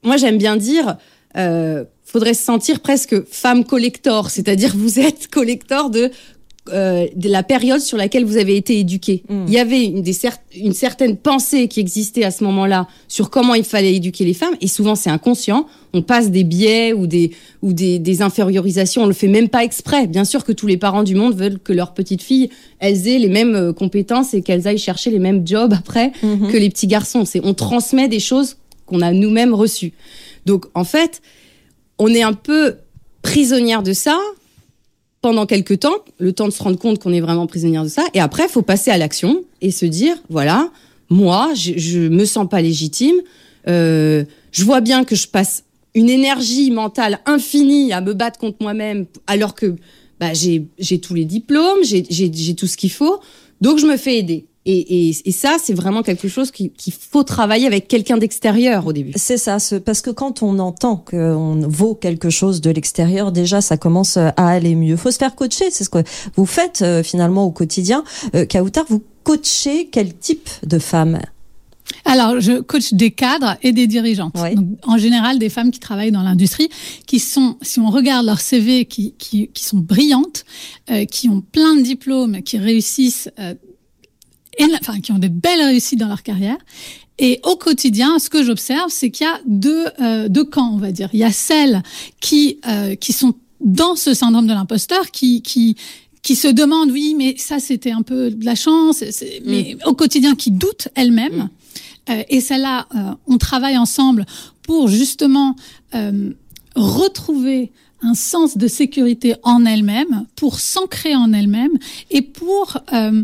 moi 0.04 0.16
j'aime 0.16 0.38
bien 0.38 0.56
dire, 0.56 0.96
euh, 1.36 1.84
faudrait 2.04 2.34
se 2.34 2.42
sentir 2.44 2.80
presque 2.80 3.24
femme 3.26 3.64
collector, 3.64 4.30
c'est-à-dire 4.30 4.72
vous 4.76 4.98
êtes 5.00 5.28
collector 5.28 5.90
de 5.90 6.10
euh, 6.72 7.06
de 7.16 7.28
la 7.28 7.42
période 7.42 7.80
sur 7.80 7.96
laquelle 7.96 8.24
vous 8.24 8.36
avez 8.36 8.56
été 8.56 8.78
éduqué. 8.78 9.22
Mm. 9.28 9.44
Il 9.48 9.52
y 9.52 9.58
avait 9.58 9.84
une, 9.84 10.02
des 10.02 10.12
cer- 10.12 10.38
une 10.56 10.72
certaine 10.72 11.16
pensée 11.16 11.68
qui 11.68 11.80
existait 11.80 12.24
à 12.24 12.30
ce 12.30 12.44
moment-là 12.44 12.86
sur 13.08 13.30
comment 13.30 13.54
il 13.54 13.64
fallait 13.64 13.94
éduquer 13.94 14.24
les 14.24 14.34
femmes, 14.34 14.54
et 14.60 14.66
souvent 14.68 14.94
c'est 14.94 15.10
inconscient. 15.10 15.66
On 15.92 16.02
passe 16.02 16.30
des 16.30 16.44
biais 16.44 16.92
ou 16.92 17.06
des 17.06 17.32
ou 17.62 17.72
des, 17.72 17.98
des 17.98 18.22
infériorisations, 18.22 19.02
on 19.02 19.06
le 19.06 19.12
fait 19.12 19.26
même 19.28 19.48
pas 19.48 19.64
exprès. 19.64 20.06
Bien 20.06 20.24
sûr 20.24 20.44
que 20.44 20.52
tous 20.52 20.66
les 20.66 20.76
parents 20.76 21.02
du 21.02 21.14
monde 21.14 21.34
veulent 21.34 21.58
que 21.58 21.72
leurs 21.72 21.94
petites 21.94 22.22
filles 22.22 22.48
elles 22.78 23.08
aient 23.08 23.18
les 23.18 23.28
mêmes 23.28 23.54
euh, 23.54 23.72
compétences 23.72 24.32
et 24.34 24.42
qu'elles 24.42 24.66
aillent 24.68 24.78
chercher 24.78 25.10
les 25.10 25.18
mêmes 25.18 25.46
jobs 25.46 25.72
après 25.72 26.12
Mhm. 26.22 26.50
que 26.52 26.56
les 26.56 26.70
petits 26.70 26.86
garçons. 26.86 27.24
C'est 27.24 27.40
on 27.44 27.54
transmet 27.54 28.08
des 28.08 28.20
choses 28.20 28.56
qu'on 28.86 29.00
a 29.00 29.12
nous-mêmes 29.12 29.54
reçues. 29.54 29.92
Donc 30.46 30.66
en 30.74 30.84
fait, 30.84 31.20
on 31.98 32.08
est 32.08 32.22
un 32.22 32.32
peu 32.32 32.76
prisonnière 33.22 33.82
de 33.82 33.92
ça 33.92 34.18
pendant 35.22 35.46
quelques 35.46 35.80
temps, 35.80 35.96
le 36.18 36.32
temps 36.32 36.46
de 36.46 36.52
se 36.52 36.62
rendre 36.62 36.78
compte 36.78 36.98
qu'on 36.98 37.12
est 37.12 37.20
vraiment 37.20 37.46
prisonnière 37.46 37.84
de 37.84 37.88
ça. 37.88 38.02
Et 38.14 38.20
après, 38.20 38.48
faut 38.48 38.62
passer 38.62 38.90
à 38.90 38.98
l'action 38.98 39.42
et 39.60 39.70
se 39.70 39.84
dire, 39.84 40.16
voilà, 40.28 40.70
moi, 41.10 41.52
je, 41.54 41.72
je 41.76 41.98
me 42.00 42.24
sens 42.24 42.48
pas 42.48 42.62
légitime. 42.62 43.16
Euh, 43.68 44.24
je 44.52 44.64
vois 44.64 44.80
bien 44.80 45.04
que 45.04 45.14
je 45.14 45.28
passe 45.28 45.64
une 45.94 46.08
énergie 46.08 46.70
mentale 46.70 47.20
infinie 47.26 47.92
à 47.92 48.00
me 48.00 48.14
battre 48.14 48.38
contre 48.38 48.58
moi-même, 48.60 49.06
alors 49.26 49.54
que 49.54 49.74
bah, 50.18 50.32
j'ai 50.34 50.98
tous 51.00 51.14
les 51.14 51.24
diplômes, 51.24 51.82
j'ai 51.82 52.54
tout 52.54 52.66
ce 52.66 52.76
qu'il 52.76 52.92
faut. 52.92 53.20
Donc, 53.60 53.78
je 53.78 53.86
me 53.86 53.96
fais 53.96 54.18
aider. 54.18 54.46
Et, 54.72 55.08
et, 55.08 55.16
et 55.24 55.32
ça, 55.32 55.56
c'est 55.62 55.74
vraiment 55.74 56.02
quelque 56.02 56.28
chose 56.28 56.50
qui- 56.50 56.70
qu'il 56.70 56.92
faut 56.92 57.24
travailler 57.24 57.66
avec 57.66 57.88
quelqu'un 57.88 58.18
d'extérieur 58.18 58.86
au 58.86 58.92
début. 58.92 59.12
C'est 59.16 59.36
ça, 59.38 59.58
ce- 59.58 59.74
parce 59.76 60.00
que 60.00 60.10
quand 60.10 60.42
on 60.42 60.58
entend 60.58 60.96
qu'on 60.96 61.60
vaut 61.68 61.94
quelque 61.94 62.30
chose 62.30 62.60
de 62.60 62.70
l'extérieur, 62.70 63.32
déjà 63.32 63.60
ça 63.60 63.76
commence 63.76 64.16
à 64.16 64.28
aller 64.36 64.74
mieux. 64.74 64.96
Faut 64.96 65.10
se 65.10 65.18
faire 65.18 65.34
coacher, 65.34 65.70
c'est 65.70 65.84
ce 65.84 65.90
que 65.90 66.04
vous 66.36 66.46
faites 66.46 66.82
euh, 66.82 67.02
finalement 67.02 67.44
au 67.44 67.50
quotidien. 67.50 68.04
Euh, 68.34 68.46
Kautar, 68.46 68.84
vous 68.88 69.02
coachez 69.24 69.88
quel 69.90 70.16
type 70.16 70.48
de 70.66 70.78
femme 70.78 71.18
Alors, 72.04 72.40
je 72.40 72.60
coach 72.60 72.92
des 72.94 73.10
cadres 73.10 73.56
et 73.62 73.72
des 73.72 73.86
dirigeantes. 73.88 74.34
Oui. 74.40 74.54
Donc, 74.54 74.66
en 74.84 74.96
général, 74.98 75.38
des 75.38 75.48
femmes 75.48 75.70
qui 75.72 75.80
travaillent 75.80 76.12
dans 76.12 76.22
l'industrie, 76.22 76.68
qui 77.06 77.18
sont, 77.18 77.56
si 77.62 77.80
on 77.80 77.90
regarde 77.90 78.24
leur 78.26 78.40
CV, 78.40 78.84
qui, 78.84 79.14
qui, 79.18 79.48
qui 79.48 79.64
sont 79.64 79.78
brillantes, 79.78 80.44
euh, 80.90 81.04
qui 81.06 81.28
ont 81.28 81.40
plein 81.40 81.74
de 81.76 81.82
diplômes, 81.82 82.42
qui 82.42 82.58
réussissent, 82.58 83.28
euh, 83.40 83.54
enfin, 84.80 85.00
qui 85.00 85.12
ont 85.12 85.18
des 85.18 85.28
belles 85.28 85.62
réussites 85.62 85.98
dans 85.98 86.08
leur 86.08 86.22
carrière. 86.22 86.58
Et 87.18 87.40
au 87.44 87.56
quotidien, 87.56 88.18
ce 88.18 88.30
que 88.30 88.42
j'observe, 88.42 88.88
c'est 88.88 89.10
qu'il 89.10 89.26
y 89.26 89.30
a 89.30 89.40
deux, 89.46 89.86
euh, 90.00 90.28
deux 90.28 90.44
camps, 90.44 90.72
on 90.72 90.78
va 90.78 90.90
dire. 90.90 91.10
Il 91.12 91.18
y 91.18 91.24
a 91.24 91.32
celles 91.32 91.82
qui, 92.20 92.58
euh, 92.66 92.94
qui 92.94 93.12
sont 93.12 93.34
dans 93.60 93.94
ce 93.94 94.14
syndrome 94.14 94.46
de 94.46 94.54
l'imposteur, 94.54 95.10
qui, 95.10 95.42
qui, 95.42 95.76
qui 96.22 96.34
se 96.34 96.48
demandent, 96.48 96.90
oui, 96.90 97.14
mais 97.16 97.36
ça, 97.36 97.58
c'était 97.58 97.90
un 97.90 98.02
peu 98.02 98.30
de 98.30 98.44
la 98.44 98.54
chance, 98.54 99.04
mais 99.44 99.76
au 99.84 99.94
quotidien, 99.94 100.34
qui 100.34 100.50
doutent 100.50 100.88
elles-mêmes. 100.94 101.50
Euh, 102.08 102.22
et 102.28 102.40
celle-là, 102.40 102.86
euh, 102.94 103.14
on 103.26 103.38
travaille 103.38 103.76
ensemble 103.76 104.24
pour 104.62 104.88
justement 104.88 105.56
euh, 105.94 106.30
retrouver 106.74 107.70
un 108.02 108.14
sens 108.14 108.56
de 108.56 108.66
sécurité 108.66 109.34
en 109.42 109.66
elle-même, 109.66 110.24
pour 110.36 110.58
s'ancrer 110.58 111.14
en 111.14 111.32
elle-même 111.34 111.72
et 112.10 112.22
pour 112.22 112.78
euh, 112.94 113.22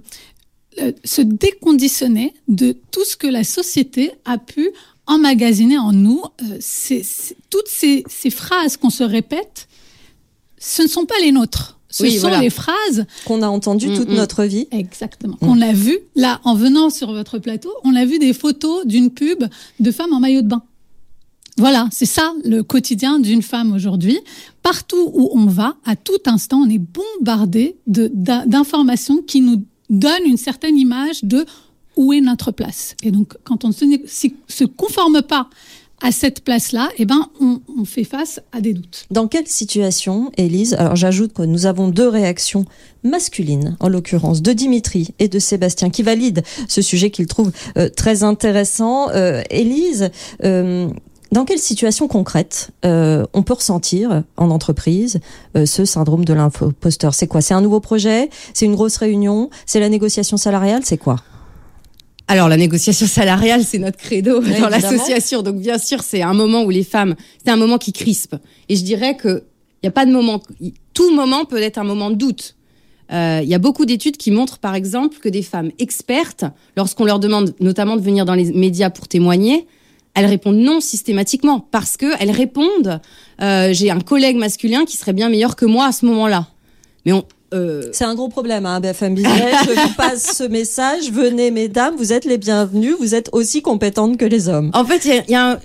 se 1.04 1.22
déconditionner 1.22 2.34
de 2.48 2.76
tout 2.90 3.04
ce 3.04 3.16
que 3.16 3.26
la 3.26 3.44
société 3.44 4.12
a 4.24 4.38
pu 4.38 4.70
emmagasiner 5.06 5.78
en 5.78 5.92
nous. 5.92 6.22
Euh, 6.42 6.58
toutes 7.50 7.68
ces, 7.68 8.04
ces 8.08 8.30
phrases 8.30 8.76
qu'on 8.76 8.90
se 8.90 9.04
répète, 9.04 9.68
ce 10.58 10.82
ne 10.82 10.88
sont 10.88 11.06
pas 11.06 11.14
les 11.22 11.32
nôtres. 11.32 11.78
Ce 11.88 12.02
Oui, 12.02 12.14
sont 12.14 12.22
voilà. 12.28 12.40
les 12.40 12.50
phrases 12.50 13.06
qu'on 13.24 13.42
a 13.42 13.48
entendues 13.48 13.94
toute 13.94 14.08
Mm, 14.08 14.12
mm. 14.12 14.16
notre 14.16 14.44
vie 14.44 14.66
Exactement. 14.72 15.36
On 15.40 15.60
a 15.62 15.72
vu, 15.72 15.98
là, 16.16 16.40
en 16.44 16.54
venant 16.54 16.90
sur 16.90 17.12
votre 17.12 17.38
plateau, 17.38 17.70
on 17.84 17.94
a 17.94 18.04
vu 18.04 18.18
des 18.18 18.32
photos 18.32 18.84
d'une 18.86 19.10
pub 19.10 19.44
de 19.80 19.90
femmes 19.92 20.12
en 20.12 20.20
maillot 20.20 20.42
de 20.42 20.48
bain. 20.48 20.62
Voilà, 21.58 21.88
c'est 21.90 22.04
ça 22.06 22.34
le 22.44 22.62
quotidien 22.62 23.18
d'une 23.18 23.40
femme 23.40 23.72
aujourd'hui. 23.72 24.18
Partout 24.62 25.10
où 25.14 25.30
on 25.32 25.46
va, 25.46 25.76
à 25.86 25.96
tout 25.96 26.18
instant, 26.26 26.58
on 26.66 26.68
est 26.68 26.78
bombardé 26.78 27.76
d'informations 27.86 29.22
qui 29.22 29.40
nous 29.40 29.62
donnent 29.90 30.26
une 30.26 30.36
certaine 30.36 30.78
image 30.78 31.24
de 31.24 31.46
où 31.96 32.12
est 32.12 32.20
notre 32.20 32.52
place. 32.52 32.94
Et 33.02 33.10
donc, 33.10 33.34
quand 33.44 33.64
on 33.64 33.68
ne 33.68 33.96
se, 34.06 34.64
conforme 34.64 35.22
pas 35.22 35.48
à 36.02 36.12
cette 36.12 36.44
place-là, 36.44 36.90
eh 36.98 37.06
ben, 37.06 37.28
on, 37.40 37.60
on 37.78 37.86
fait 37.86 38.04
face 38.04 38.40
à 38.52 38.60
des 38.60 38.74
doutes. 38.74 39.06
Dans 39.10 39.28
quelle 39.28 39.46
situation, 39.46 40.30
Élise 40.36 40.74
Alors 40.74 40.94
j'ajoute 40.94 41.32
que 41.32 41.42
nous 41.42 41.64
avons 41.64 41.88
deux 41.88 42.08
réactions 42.08 42.66
masculines, 43.02 43.76
en 43.80 43.88
l'occurrence 43.88 44.42
de 44.42 44.52
Dimitri 44.52 45.08
et 45.18 45.28
de 45.28 45.38
Sébastien, 45.38 45.88
qui 45.88 46.02
valident 46.02 46.42
ce 46.68 46.82
sujet 46.82 47.10
qu'ils 47.10 47.26
trouvent 47.26 47.52
euh, 47.78 47.88
très 47.88 48.24
intéressant. 48.24 49.08
Euh, 49.10 49.42
Élise, 49.48 50.10
euh, 50.44 50.88
dans 51.32 51.44
quelle 51.44 51.58
situation 51.58 52.08
concrète 52.08 52.70
euh, 52.84 53.24
on 53.32 53.42
peut 53.42 53.54
ressentir 53.54 54.22
en 54.36 54.50
entreprise 54.50 55.20
euh, 55.56 55.66
ce 55.66 55.84
syndrome 55.84 56.24
de 56.24 56.32
l'imposteur? 56.32 57.14
C'est 57.14 57.26
quoi? 57.26 57.40
C'est 57.40 57.54
un 57.54 57.60
nouveau 57.60 57.80
projet? 57.80 58.30
C'est 58.54 58.66
une 58.66 58.74
grosse 58.74 58.96
réunion? 58.96 59.50
C'est 59.66 59.80
la 59.80 59.88
négociation 59.88 60.36
salariale? 60.36 60.82
C'est 60.84 60.98
quoi? 60.98 61.16
Alors 62.28 62.48
la 62.48 62.56
négociation 62.56 63.06
salariale, 63.06 63.62
c'est 63.64 63.78
notre 63.78 63.98
credo 63.98 64.40
Oui, 64.42 64.60
dans 64.60 64.68
l'association. 64.68 65.42
Donc 65.42 65.56
bien 65.56 65.78
sûr, 65.78 66.02
c'est 66.02 66.22
un 66.22 66.34
moment 66.34 66.64
où 66.64 66.70
les 66.70 66.84
femmes, 66.84 67.14
c'est 67.44 67.50
un 67.50 67.56
moment 67.56 67.78
qui 67.78 67.92
crispe. 67.92 68.36
Et 68.68 68.76
je 68.76 68.82
dirais 68.82 69.16
que 69.16 69.44
il 69.82 69.86
y 69.86 69.88
a 69.88 69.92
pas 69.92 70.06
de 70.06 70.10
moment, 70.10 70.40
tout 70.94 71.14
moment 71.14 71.44
peut 71.44 71.62
être 71.62 71.78
un 71.78 71.84
moment 71.84 72.10
de 72.10 72.16
doute. 72.16 72.56
Euh, 73.12 73.40
Il 73.42 73.48
y 73.48 73.54
a 73.54 73.58
beaucoup 73.58 73.84
d'études 73.84 74.16
qui 74.16 74.32
montrent, 74.32 74.58
par 74.58 74.74
exemple, 74.74 75.18
que 75.18 75.28
des 75.28 75.42
femmes 75.42 75.70
expertes, 75.78 76.44
lorsqu'on 76.76 77.04
leur 77.04 77.20
demande 77.20 77.54
notamment 77.60 77.96
de 77.96 78.00
venir 78.00 78.24
dans 78.24 78.34
les 78.34 78.52
médias 78.52 78.90
pour 78.90 79.06
témoigner, 79.06 79.68
elles 80.16 80.26
répondent 80.26 80.56
non 80.58 80.80
systématiquement 80.80 81.60
parce 81.70 81.96
que 81.96 82.06
elles 82.18 82.30
répondent 82.32 83.00
euh, 83.42 83.68
j'ai 83.72 83.90
un 83.90 84.00
collègue 84.00 84.36
masculin 84.36 84.84
qui 84.84 84.96
serait 84.96 85.12
bien 85.12 85.28
meilleur 85.28 85.54
que 85.56 85.66
moi 85.66 85.86
à 85.86 85.92
ce 85.92 86.06
moment-là. 86.06 86.48
Mais 87.04 87.12
on, 87.12 87.24
euh, 87.54 87.84
C'est 87.92 88.04
un 88.04 88.14
gros 88.16 88.28
problème, 88.28 88.66
hein, 88.66 88.80
BFM 88.80 89.14
Business. 89.14 89.54
Je 89.66 89.80
vous 89.80 89.94
passe 89.94 90.36
ce 90.36 90.44
message. 90.44 91.12
Venez, 91.12 91.50
mesdames, 91.52 91.94
vous 91.96 92.12
êtes 92.12 92.24
les 92.24 92.38
bienvenues. 92.38 92.94
Vous 92.98 93.14
êtes 93.14 93.28
aussi 93.32 93.62
compétentes 93.62 94.16
que 94.16 94.24
les 94.24 94.48
hommes. 94.48 94.70
En 94.74 94.84
fait, 94.84 95.04
il 95.04 95.12
y 95.14 95.18
a, 95.18 95.22
il 95.28 95.30
y 95.30 95.34
a 95.36 95.50
un- 95.52 95.58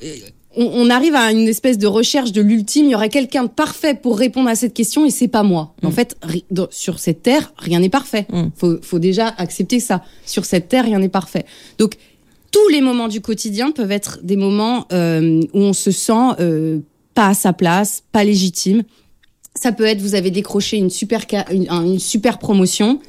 on, 0.58 0.65
on 0.65 0.89
arrive 0.89 1.15
à 1.15 1.31
une 1.31 1.48
espèce 1.48 1.77
de 1.77 1.88
recherche 1.88 2.34
de 2.34 2.41
l'ultime. 2.41 2.86
Il 2.88 2.91
y 2.91 2.96
aurait 2.96 3.08
quelqu'un 3.10 3.43
de 3.43 3.50
parfait 3.50 3.93
pour 3.93 4.17
répondre 4.20 4.50
à 4.50 4.55
cette 4.55 4.74
question 4.74 5.05
et 5.05 5.10
c'est 5.10 5.29
pas 5.29 5.43
moi. 5.43 5.74
En 5.81 5.91
fait, 5.91 6.17
sur 6.72 7.00
cette 7.00 7.24
terre, 7.24 7.53
rien 7.58 7.79
n'est 7.79 7.89
parfait. 7.89 8.27
Mm. 8.31 8.48
Faut, 8.58 8.75
faut 8.81 9.00
déjà 9.00 9.29
accepter 9.38 9.79
ça. 9.79 10.03
Sur 10.25 10.43
cette 10.43 10.67
terre, 10.67 10.84
rien 10.84 11.00
n'est 11.00 11.08
parfait. 11.10 11.46
Donc, 11.77 11.96
tous 12.51 12.67
les 12.70 12.81
moments 12.81 13.08
du 13.08 13.22
quotidien 13.22 13.72
peuvent 13.72 13.91
être 13.91 14.20
des 14.24 14.36
moments 14.36 14.86
euh, 14.91 15.41
où 15.53 15.60
on 15.60 15.74
se 15.74 15.91
sent 15.91 16.36
euh, 16.39 16.79
pas 17.13 17.29
à 17.29 17.34
sa 17.34 17.53
place, 17.53 18.03
pas 18.12 18.24
légitime. 18.24 18.84
Ça 19.55 19.72
peut 19.72 19.86
être, 19.86 20.01
vous 20.01 20.15
avez 20.15 20.31
décroché 20.31 20.77
une 20.77 20.89
super, 20.89 21.25
une 21.51 22.00
super 22.00 22.38
promotion. 22.38 23.00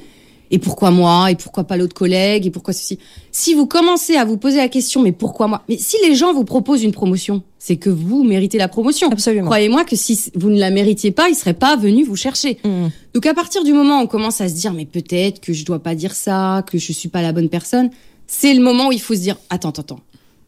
Et 0.51 0.59
pourquoi 0.59 0.91
moi? 0.91 1.31
Et 1.31 1.35
pourquoi 1.35 1.63
pas 1.63 1.77
l'autre 1.77 1.95
collègue? 1.95 2.45
Et 2.45 2.51
pourquoi 2.51 2.73
ceci? 2.73 2.99
Si 3.31 3.55
vous 3.55 3.65
commencez 3.65 4.17
à 4.17 4.25
vous 4.25 4.37
poser 4.37 4.57
la 4.57 4.67
question, 4.67 5.01
mais 5.01 5.11
pourquoi 5.11 5.47
moi? 5.47 5.63
Mais 5.67 5.77
si 5.77 5.97
les 6.05 6.13
gens 6.13 6.31
vous 6.31 6.43
proposent 6.43 6.83
une 6.83 6.91
promotion, 6.91 7.41
c'est 7.57 7.77
que 7.77 7.89
vous 7.89 8.23
méritez 8.23 8.59
la 8.59 8.67
promotion. 8.67 9.09
Absolument. 9.09 9.45
Croyez-moi 9.45 9.83
que 9.83 9.95
si 9.95 10.31
vous 10.35 10.51
ne 10.51 10.59
la 10.59 10.69
méritiez 10.69 11.09
pas, 11.09 11.27
ils 11.29 11.35
seraient 11.35 11.55
pas 11.55 11.75
venus 11.75 12.05
vous 12.07 12.17
chercher. 12.17 12.59
Mmh. 12.63 12.87
Donc 13.15 13.25
à 13.25 13.33
partir 13.33 13.63
du 13.63 13.73
moment 13.73 13.99
où 13.99 14.03
on 14.03 14.07
commence 14.07 14.41
à 14.41 14.49
se 14.49 14.53
dire, 14.53 14.73
mais 14.73 14.85
peut-être 14.85 15.39
que 15.39 15.53
je 15.53 15.65
dois 15.65 15.79
pas 15.79 15.95
dire 15.95 16.13
ça, 16.13 16.63
que 16.69 16.77
je 16.77 16.91
suis 16.91 17.09
pas 17.09 17.23
la 17.23 17.31
bonne 17.31 17.49
personne, 17.49 17.89
c'est 18.27 18.53
le 18.53 18.61
moment 18.61 18.87
où 18.89 18.91
il 18.91 19.01
faut 19.01 19.13
se 19.15 19.19
dire, 19.19 19.37
attends, 19.49 19.69
attends, 19.69 19.81
attends. 19.81 19.99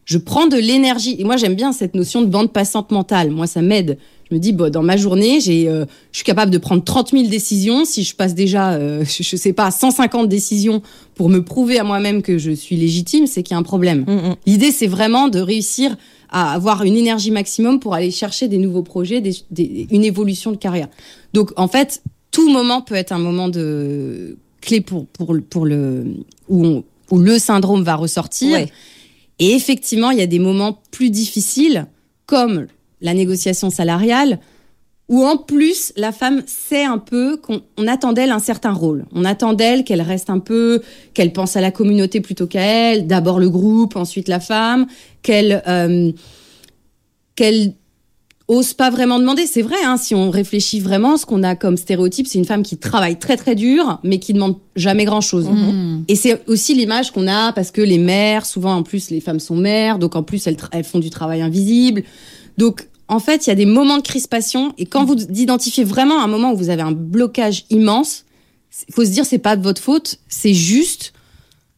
Je 0.05 0.19
prends 0.19 0.45
de 0.47 0.57
l'énergie. 0.57 1.15
Et 1.17 1.23
moi, 1.23 1.35
j'aime 1.35 1.55
bien 1.55 1.71
cette 1.71 1.95
notion 1.95 2.21
de 2.21 2.27
bande 2.27 2.53
passante 2.53 2.91
mentale. 2.91 3.31
Moi, 3.31 3.47
ça 3.47 3.63
m'aide. 3.63 3.97
Je 4.29 4.35
me 4.35 4.39
dis, 4.39 4.53
bon, 4.53 4.71
dans 4.71 4.83
ma 4.83 4.97
journée, 4.97 5.39
j'ai, 5.39 5.67
euh, 5.67 5.85
je 6.11 6.17
suis 6.17 6.23
capable 6.25 6.51
de 6.51 6.59
prendre 6.59 6.83
30 6.83 7.09
000 7.11 7.27
décisions. 7.27 7.85
Si 7.85 8.03
je 8.03 8.15
passe 8.15 8.35
déjà, 8.35 8.73
euh, 8.73 9.03
je, 9.03 9.23
je 9.23 9.35
sais 9.35 9.53
pas, 9.53 9.71
150 9.71 10.29
décisions 10.29 10.83
pour 11.15 11.29
me 11.29 11.43
prouver 11.43 11.79
à 11.79 11.83
moi-même 11.83 12.21
que 12.21 12.37
je 12.37 12.51
suis 12.51 12.75
légitime, 12.75 13.25
c'est 13.25 13.41
qu'il 13.41 13.53
y 13.53 13.55
a 13.55 13.59
un 13.59 13.63
problème. 13.63 14.01
Mmh, 14.07 14.11
mmh. 14.29 14.35
L'idée, 14.45 14.71
c'est 14.71 14.85
vraiment 14.87 15.27
de 15.27 15.39
réussir 15.39 15.97
à 16.29 16.53
avoir 16.53 16.83
une 16.83 16.97
énergie 16.97 17.31
maximum 17.31 17.79
pour 17.79 17.95
aller 17.95 18.11
chercher 18.11 18.47
des 18.47 18.57
nouveaux 18.59 18.83
projets, 18.83 19.21
des, 19.21 19.35
des- 19.49 19.87
une 19.89 20.03
évolution 20.03 20.51
de 20.51 20.57
carrière. 20.57 20.87
Donc, 21.33 21.51
en 21.55 21.67
fait, 21.67 22.03
tout 22.29 22.51
moment 22.51 22.81
peut 22.81 22.95
être 22.95 23.11
un 23.11 23.19
moment 23.19 23.49
de 23.49 24.37
clé 24.61 24.81
pour 24.81 25.07
pour 25.07 25.33
le- 25.33 25.41
pour 25.41 25.65
le 25.65 26.05
où, 26.49 26.63
on- 26.65 26.83
où 27.15 27.19
le 27.19 27.39
syndrome 27.39 27.83
va 27.83 27.95
ressortir. 27.95 28.51
Ouais. 28.51 28.67
Et 29.39 29.53
effectivement, 29.53 30.11
il 30.11 30.19
y 30.19 30.21
a 30.21 30.27
des 30.27 30.39
moments 30.39 30.81
plus 30.91 31.09
difficiles, 31.09 31.87
comme 32.25 32.67
la 32.99 33.13
négociation 33.13 33.69
salariale, 33.69 34.39
où 35.07 35.23
en 35.23 35.37
plus 35.37 35.93
la 35.95 36.11
femme 36.11 36.43
sait 36.45 36.83
un 36.83 36.97
peu 36.97 37.37
qu'on 37.37 37.61
on 37.77 37.87
attend 37.87 38.11
d'elle 38.11 38.31
un 38.31 38.39
certain 38.39 38.73
rôle. 38.73 39.05
On 39.13 39.23
attend 39.23 39.53
d'elle 39.53 39.83
qu'elle 39.83 40.01
reste 40.01 40.29
un 40.29 40.39
peu, 40.39 40.81
qu'elle 41.13 41.31
pense 41.31 41.55
à 41.55 41.61
la 41.61 41.71
communauté 41.71 42.19
plutôt 42.19 42.47
qu'à 42.47 42.63
elle. 42.63 43.07
D'abord 43.07 43.39
le 43.39 43.49
groupe, 43.49 43.95
ensuite 43.95 44.27
la 44.27 44.39
femme, 44.39 44.87
qu'elle 45.21 45.63
euh, 45.67 46.11
qu'elle 47.35 47.73
ose 48.47 48.73
pas 48.73 48.89
vraiment 48.89 49.19
demander. 49.19 49.47
C'est 49.47 49.61
vrai, 49.61 49.77
hein, 49.83 49.97
si 49.97 50.13
on 50.13 50.29
réfléchit 50.29 50.79
vraiment, 50.79 51.17
ce 51.17 51.25
qu'on 51.25 51.43
a 51.43 51.55
comme 51.55 51.77
stéréotype, 51.77 52.27
c'est 52.27 52.37
une 52.37 52.45
femme 52.45 52.63
qui 52.63 52.77
travaille 52.77 53.17
très 53.17 53.37
très 53.37 53.55
dur, 53.55 53.99
mais 54.03 54.19
qui 54.19 54.33
demande 54.33 54.57
jamais 54.75 55.05
grand 55.05 55.21
chose. 55.21 55.47
Mmh. 55.47 56.03
Et 56.07 56.15
c'est 56.15 56.47
aussi 56.47 56.75
l'image 56.75 57.11
qu'on 57.11 57.27
a 57.27 57.53
parce 57.53 57.71
que 57.71 57.81
les 57.81 57.97
mères, 57.97 58.45
souvent 58.45 58.75
en 58.75 58.83
plus 58.83 59.09
les 59.09 59.19
femmes 59.19 59.39
sont 59.39 59.55
mères, 59.55 59.97
donc 59.97 60.15
en 60.15 60.23
plus 60.23 60.47
elles, 60.47 60.83
font 60.83 60.99
du 60.99 61.09
travail 61.09 61.41
invisible. 61.41 62.03
Donc 62.57 62.87
en 63.07 63.19
fait, 63.19 63.47
il 63.47 63.49
y 63.49 63.53
a 63.53 63.55
des 63.55 63.65
moments 63.65 63.97
de 63.97 64.03
crispation 64.03 64.73
et 64.77 64.85
quand 64.85 65.05
vous 65.05 65.15
identifiez 65.15 65.83
vraiment 65.83 66.23
un 66.23 66.27
moment 66.27 66.51
où 66.53 66.57
vous 66.57 66.69
avez 66.69 66.81
un 66.81 66.91
blocage 66.91 67.65
immense, 67.69 68.25
il 68.87 68.93
faut 68.93 69.05
se 69.05 69.11
dire 69.11 69.25
c'est 69.25 69.39
pas 69.39 69.55
de 69.55 69.63
votre 69.63 69.81
faute, 69.81 70.19
c'est 70.27 70.53
juste 70.53 71.13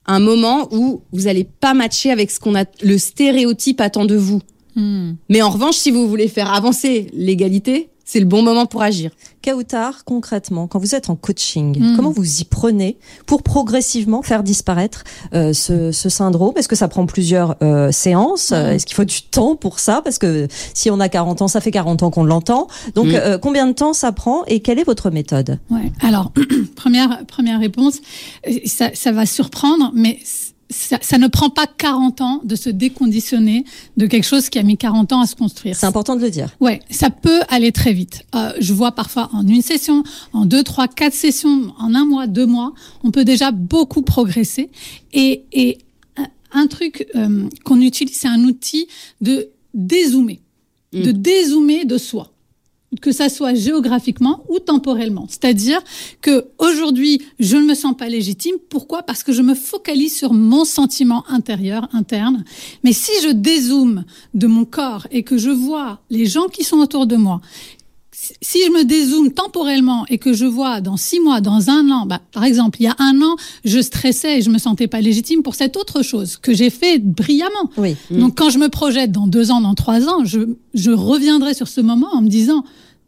un 0.05 0.19
moment 0.19 0.67
où 0.71 1.01
vous 1.11 1.27
allez 1.27 1.43
pas 1.43 1.73
matcher 1.73 2.11
avec 2.11 2.31
ce 2.31 2.39
qu'on 2.39 2.55
a 2.55 2.65
le 2.81 2.97
stéréotype 2.97 3.81
attend 3.81 4.05
de 4.05 4.15
vous. 4.15 4.41
Mmh. 4.77 5.15
Mais 5.29 5.41
en 5.41 5.49
revanche, 5.49 5.75
si 5.75 5.91
vous 5.91 6.07
voulez 6.07 6.27
faire 6.27 6.53
avancer 6.53 7.09
l'égalité, 7.13 7.89
c'est 8.05 8.21
le 8.21 8.25
bon 8.25 8.41
moment 8.41 8.65
pour 8.65 8.81
agir. 8.83 9.11
Kautar, 9.43 10.05
concrètement, 10.05 10.67
quand 10.67 10.79
vous 10.79 10.95
êtes 10.95 11.09
en 11.09 11.17
coaching, 11.17 11.77
Mm. 11.77 11.95
comment 11.97 12.09
vous 12.09 12.39
y 12.39 12.45
prenez 12.45 12.97
pour 13.25 13.43
progressivement 13.43 14.21
faire 14.21 14.43
disparaître 14.43 15.03
euh, 15.33 15.51
ce, 15.51 15.91
ce 15.91 16.07
syndrome? 16.07 16.53
Est-ce 16.55 16.69
que 16.69 16.75
ça 16.77 16.87
prend 16.87 17.05
plusieurs 17.05 17.57
euh, 17.61 17.91
séances? 17.91 18.51
Mm. 18.51 18.55
Est-ce 18.55 18.85
qu'il 18.85 18.95
faut 18.95 19.03
du 19.03 19.23
temps 19.23 19.57
pour 19.57 19.79
ça? 19.79 20.01
Parce 20.01 20.19
que 20.19 20.47
si 20.73 20.89
on 20.89 21.01
a 21.01 21.09
40 21.09 21.41
ans, 21.41 21.47
ça 21.49 21.59
fait 21.59 21.71
40 21.71 22.03
ans 22.03 22.09
qu'on 22.09 22.23
l'entend. 22.23 22.67
Donc, 22.95 23.07
euh, 23.07 23.37
combien 23.37 23.67
de 23.67 23.73
temps 23.73 23.91
ça 23.91 24.13
prend 24.13 24.45
et 24.45 24.61
quelle 24.61 24.79
est 24.79 24.85
votre 24.85 25.09
méthode? 25.09 25.59
Ouais. 25.69 25.91
Alors, 26.01 26.31
première, 26.77 27.25
première 27.25 27.59
réponse, 27.59 27.99
ça, 28.65 28.91
ça 28.93 29.11
va 29.11 29.25
surprendre, 29.25 29.91
mais 29.93 30.19
ça, 30.69 30.97
ça 31.01 31.17
ne 31.17 31.27
prend 31.27 31.49
pas 31.49 31.65
40 31.67 32.21
ans 32.21 32.41
de 32.43 32.55
se 32.55 32.69
déconditionner 32.69 33.63
de 33.95 34.05
quelque 34.05 34.25
chose 34.25 34.49
qui 34.49 34.59
a 34.59 34.63
mis 34.63 34.77
40 34.77 35.13
ans 35.13 35.21
à 35.21 35.27
se 35.27 35.35
construire. 35.35 35.75
C'est 35.75 35.85
important 35.85 36.15
de 36.15 36.21
le 36.21 36.29
dire. 36.29 36.49
Ouais, 36.59 36.81
ça 36.89 37.09
peut 37.09 37.41
aller 37.49 37.71
très 37.71 37.93
vite. 37.93 38.25
Euh, 38.35 38.51
je 38.59 38.73
vois 38.73 38.91
parfois 38.91 39.29
en 39.33 39.47
une 39.47 39.61
session, 39.61 40.03
en 40.33 40.45
deux, 40.45 40.63
trois, 40.63 40.87
quatre 40.87 41.13
sessions, 41.13 41.73
en 41.79 41.95
un 41.95 42.05
mois, 42.05 42.27
deux 42.27 42.45
mois, 42.45 42.73
on 43.03 43.11
peut 43.11 43.25
déjà 43.25 43.51
beaucoup 43.51 44.01
progresser. 44.01 44.69
Et, 45.13 45.43
et 45.51 45.77
un, 46.51 46.67
truc 46.67 47.07
euh, 47.15 47.47
qu'on 47.63 47.81
utilise, 47.81 48.17
c'est 48.17 48.27
un 48.27 48.43
outil 48.43 48.87
de 49.21 49.49
dézoomer, 49.73 50.41
Mm. 50.93 51.01
de 51.01 51.11
dézoomer 51.11 51.85
de 51.85 51.97
soi 51.97 52.31
que 53.01 53.11
ça 53.11 53.27
soit 53.29 53.53
géographiquement 53.53 54.43
ou 54.49 54.59
temporellement. 54.59 55.25
C'est-à-dire 55.29 55.81
que 56.21 56.47
aujourd'hui, 56.57 57.21
je 57.39 57.57
ne 57.57 57.65
me 57.65 57.75
sens 57.75 57.95
pas 57.95 58.07
légitime. 58.07 58.55
Pourquoi? 58.69 59.03
Parce 59.03 59.23
que 59.23 59.33
je 59.33 59.41
me 59.41 59.55
focalise 59.55 60.15
sur 60.15 60.33
mon 60.33 60.63
sentiment 60.63 61.25
intérieur, 61.27 61.89
interne. 61.93 62.45
Mais 62.83 62.93
si 62.93 63.11
je 63.23 63.29
dézoome 63.29 64.05
de 64.33 64.47
mon 64.47 64.63
corps 64.63 65.07
et 65.11 65.23
que 65.23 65.37
je 65.37 65.49
vois 65.49 65.99
les 66.09 66.25
gens 66.25 66.47
qui 66.47 66.63
sont 66.63 66.77
autour 66.77 67.07
de 67.07 67.17
moi, 67.17 67.41
si- 68.41 68.63
je 68.65 68.71
me 68.71 68.83
dézoome 68.83 69.31
temporellement 69.31 70.05
et 70.09 70.17
que 70.17 70.33
je 70.33 70.45
vois 70.45 70.81
dans 70.81 70.97
six 70.97 71.19
mois, 71.19 71.41
dans 71.41 71.69
un 71.69 71.89
an, 71.91 72.05
bah, 72.05 72.21
par 72.31 72.43
exemple, 72.43 72.77
il 72.79 72.83
y 72.83 72.87
a 72.87 72.95
un 72.99 73.21
an, 73.21 73.35
je 73.65 73.79
stressais 73.81 74.39
et 74.39 74.41
je 74.41 74.49
me 74.49 74.57
sentais 74.57 74.87
pas 74.87 75.01
légitime 75.01 75.43
pour 75.43 75.55
cette 75.55 75.77
autre 75.77 76.01
chose 76.01 76.37
que 76.37 76.53
j'ai 76.53 76.69
fait 76.69 76.99
brillamment. 76.99 77.69
Oui. 77.77 77.95
Mm. 78.11 78.19
Donc 78.19 78.37
quand 78.37 78.49
je 78.49 78.57
me 78.59 78.69
projette 78.69 79.11
dans 79.11 79.27
deux 79.27 79.51
ans, 79.51 79.61
dans 79.61 79.75
trois 79.75 80.07
ans, 80.07 80.25
je, 80.25 80.39
je 80.73 80.91
reviendrai 80.91 81.53
sur 81.53 81.67
ce 81.67 81.81
moment 81.81 82.09
en 82.13 82.21
me 82.21 82.29
disant, 82.29 82.63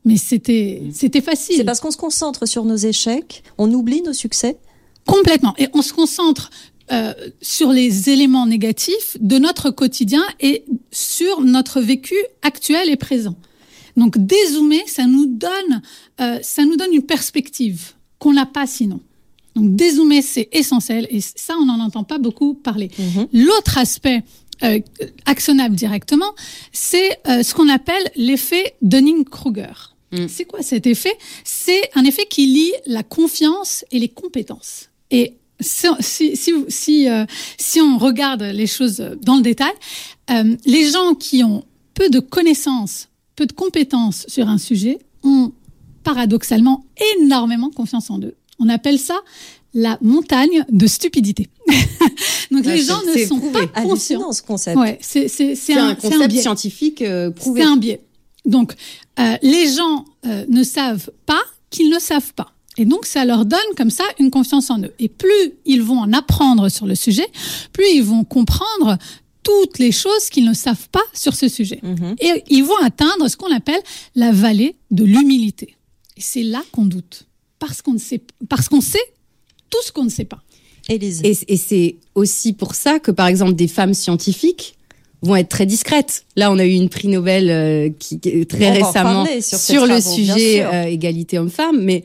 mais 0.06 0.18
c'était 0.18 0.84
c'était 0.94 1.20
C'est 1.20 1.26
facile. 1.26 1.66
parce 1.66 1.80
qu'on 1.80 1.92
se 1.92 1.98
concentre 1.98 2.48
sur 2.48 2.64
nos 2.66 2.78
échecs, 2.78 3.44
on 3.58 3.72
oublie 3.74 4.02
nos 4.02 4.14
succès? 4.14 4.58
Complètement. 5.06 5.54
Et 5.58 5.68
on 5.74 5.82
se 5.82 5.92
concentre 5.94 6.50
euh, 6.92 7.14
sur 7.42 7.72
les 7.72 8.10
éléments 8.10 8.46
négatifs 8.46 9.18
de 9.20 9.38
notre 9.38 9.70
quotidien 9.72 10.22
et 10.40 10.66
sur 10.92 11.42
notre 11.42 11.82
vécu 11.82 12.16
actuel 12.42 12.90
et 12.90 12.96
présent. 12.96 13.36
Donc 13.98 14.18
dézoomer, 14.18 14.84
ça 14.88 15.06
nous 15.06 15.26
donne, 15.26 15.82
euh, 16.22 16.40
ça 16.42 16.66
nous 16.66 16.76
donne 16.76 16.94
une 16.94 17.06
perspective 17.06 17.94
qu'on 18.18 18.34
n'a 18.34 18.46
pas 18.46 18.68
sinon. 18.68 19.00
Donc 19.56 19.76
dézoomer, 19.76 20.22
c'est 20.22 20.50
essentiel 20.52 21.08
et 21.10 21.22
ça, 21.22 21.56
on 21.60 21.66
n'en 21.66 21.80
entend 21.80 22.04
pas 22.04 22.18
beaucoup 22.18 22.54
parler. 22.54 22.92
L'autre 23.34 23.78
aspect 23.78 24.24
euh, 24.62 24.80
actionnable 25.26 25.76
directement, 25.76 26.34
c'est 26.74 27.18
euh, 27.30 27.44
ce 27.44 27.54
qu'on 27.54 27.70
appelle 27.70 28.04
l'effet 28.18 28.76
Dunning-Kruger. 28.82 29.96
Mm. 30.12 30.28
C'est 30.28 30.44
quoi 30.44 30.62
cet 30.62 30.86
effet? 30.86 31.14
C'est 31.46 31.82
un 31.96 32.04
effet 32.04 32.26
qui 32.30 32.46
lie 32.46 32.74
la 32.86 33.04
confiance 33.04 33.86
et 33.92 34.00
les 34.00 34.10
compétences. 34.10 34.90
Et 35.12 35.36
si, 35.62 35.88
si, 36.02 36.36
si, 36.36 36.54
si, 36.68 37.10
euh, 37.10 37.26
si 37.58 37.80
on 37.80 37.98
regarde 37.98 38.42
les 38.42 38.68
choses 38.68 38.98
dans 39.22 39.38
le 39.38 39.42
détail, 39.42 39.74
les 40.66 40.92
gens 40.92 41.16
qui 41.16 41.44
ont 41.44 41.66
peu 41.94 42.10
de 42.10 42.20
connaissances, 42.20 43.09
peu 43.40 43.46
de 43.46 43.54
compétences 43.54 44.26
sur 44.28 44.50
un 44.50 44.58
sujet 44.58 45.00
ont 45.24 45.54
paradoxalement 46.04 46.84
énormément 47.16 47.70
confiance 47.70 48.10
en 48.10 48.20
eux. 48.20 48.36
On 48.60 48.68
appelle 48.68 49.00
ça 49.00 49.18
la 49.74 49.98
montagne 50.02 50.66
de 50.70 50.88
stupidité. 50.88 51.48
Donc 52.52 52.66
les 52.66 52.82
gens 52.82 53.02
ne 53.08 53.26
sont 53.26 53.40
prouvé. 53.40 53.68
pas 53.68 53.82
conscients. 53.82 54.34
Ce 54.34 54.42
concept. 54.42 54.78
Ouais, 54.78 54.98
c'est 55.02 55.22
un, 55.24 55.52
un, 55.52 55.56
c'est 55.56 55.74
un 55.74 55.96
concept 55.96 56.28
biais. 56.28 56.42
scientifique 56.42 57.02
euh, 57.02 57.32
prouvé. 57.32 57.62
C'est 57.62 57.68
un 57.68 57.78
biais. 57.78 58.02
Donc, 58.44 58.74
euh, 59.20 59.38
les 59.42 59.72
gens 59.72 60.04
euh, 60.26 60.46
ne 60.50 60.64
savent 60.64 61.10
pas 61.26 61.42
qu'ils 61.70 61.90
ne 61.90 62.00
savent 62.00 62.34
pas. 62.34 62.52
Et 62.78 62.84
donc, 62.84 63.06
ça 63.06 63.24
leur 63.24 63.46
donne 63.46 63.60
comme 63.78 63.90
ça 63.90 64.04
une 64.20 64.32
confiance 64.32 64.70
en 64.70 64.82
eux. 64.82 64.94
Et 65.00 65.08
plus 65.08 65.54
ils 65.66 65.82
vont 65.82 66.00
en 66.00 66.12
apprendre 66.12 66.68
sur 66.68 66.88
le 66.88 66.96
sujet, 66.96 67.28
plus 67.72 67.88
ils 67.94 68.04
vont 68.04 68.26
comprendre 68.26 68.98
toutes 69.44 69.80
les 69.80 69.92
choses 69.92 70.30
qu'ils 70.30 70.46
ne 70.46 70.54
savent 70.54 70.90
pas 70.92 71.04
sur 71.14 71.36
ce 71.36 71.48
sujet. 71.48 71.80
Mhm. 71.82 72.16
Et 72.20 72.44
ils 72.50 72.64
vont 72.64 72.78
atteindre 72.84 73.28
ce 73.28 73.38
qu'on 73.38 73.54
appelle 73.54 73.82
la 74.16 74.32
vallée 74.32 74.76
de 74.92 75.04
l'humilité. 75.04 75.76
Et 76.18 76.22
c'est 76.22 76.44
là 76.44 76.62
qu'on 76.72 76.86
doute. 76.86 77.26
Parce 77.60 77.82
qu'on 77.82 77.94
ne 77.94 78.00
sait, 78.00 78.22
parce 78.48 78.70
qu'on 78.70 78.82
sait 78.82 78.98
tout 79.70 79.80
ce 79.86 79.92
qu'on 79.92 80.06
ne 80.06 80.10
sait 80.10 80.26
pas. 80.26 80.42
Élise. 80.88 81.22
Et, 81.24 81.38
et 81.48 81.58
c'est 81.58 81.98
aussi 82.16 82.54
pour 82.54 82.76
ça 82.76 83.00
que, 83.00 83.12
par 83.12 83.28
exemple, 83.28 83.54
des 83.54 83.68
femmes 83.68 83.94
scientifiques 83.94 84.76
vont 85.22 85.36
être 85.36 85.50
très 85.50 85.66
discrètes. 85.66 86.26
Là, 86.36 86.52
on 86.52 86.58
a 86.58 86.66
eu 86.66 86.72
une 86.72 86.90
prix 86.90 87.08
Nobel 87.08 87.50
euh, 87.50 87.90
qui, 87.98 88.20
très 88.20 88.70
On 88.70 88.86
récemment 88.86 89.26
sur 89.42 89.82
le 89.86 90.00
travaux, 90.00 90.16
sujet 90.16 90.64
euh, 90.64 90.84
égalité 90.84 91.38
homme-femme, 91.38 91.82
mais 91.82 92.04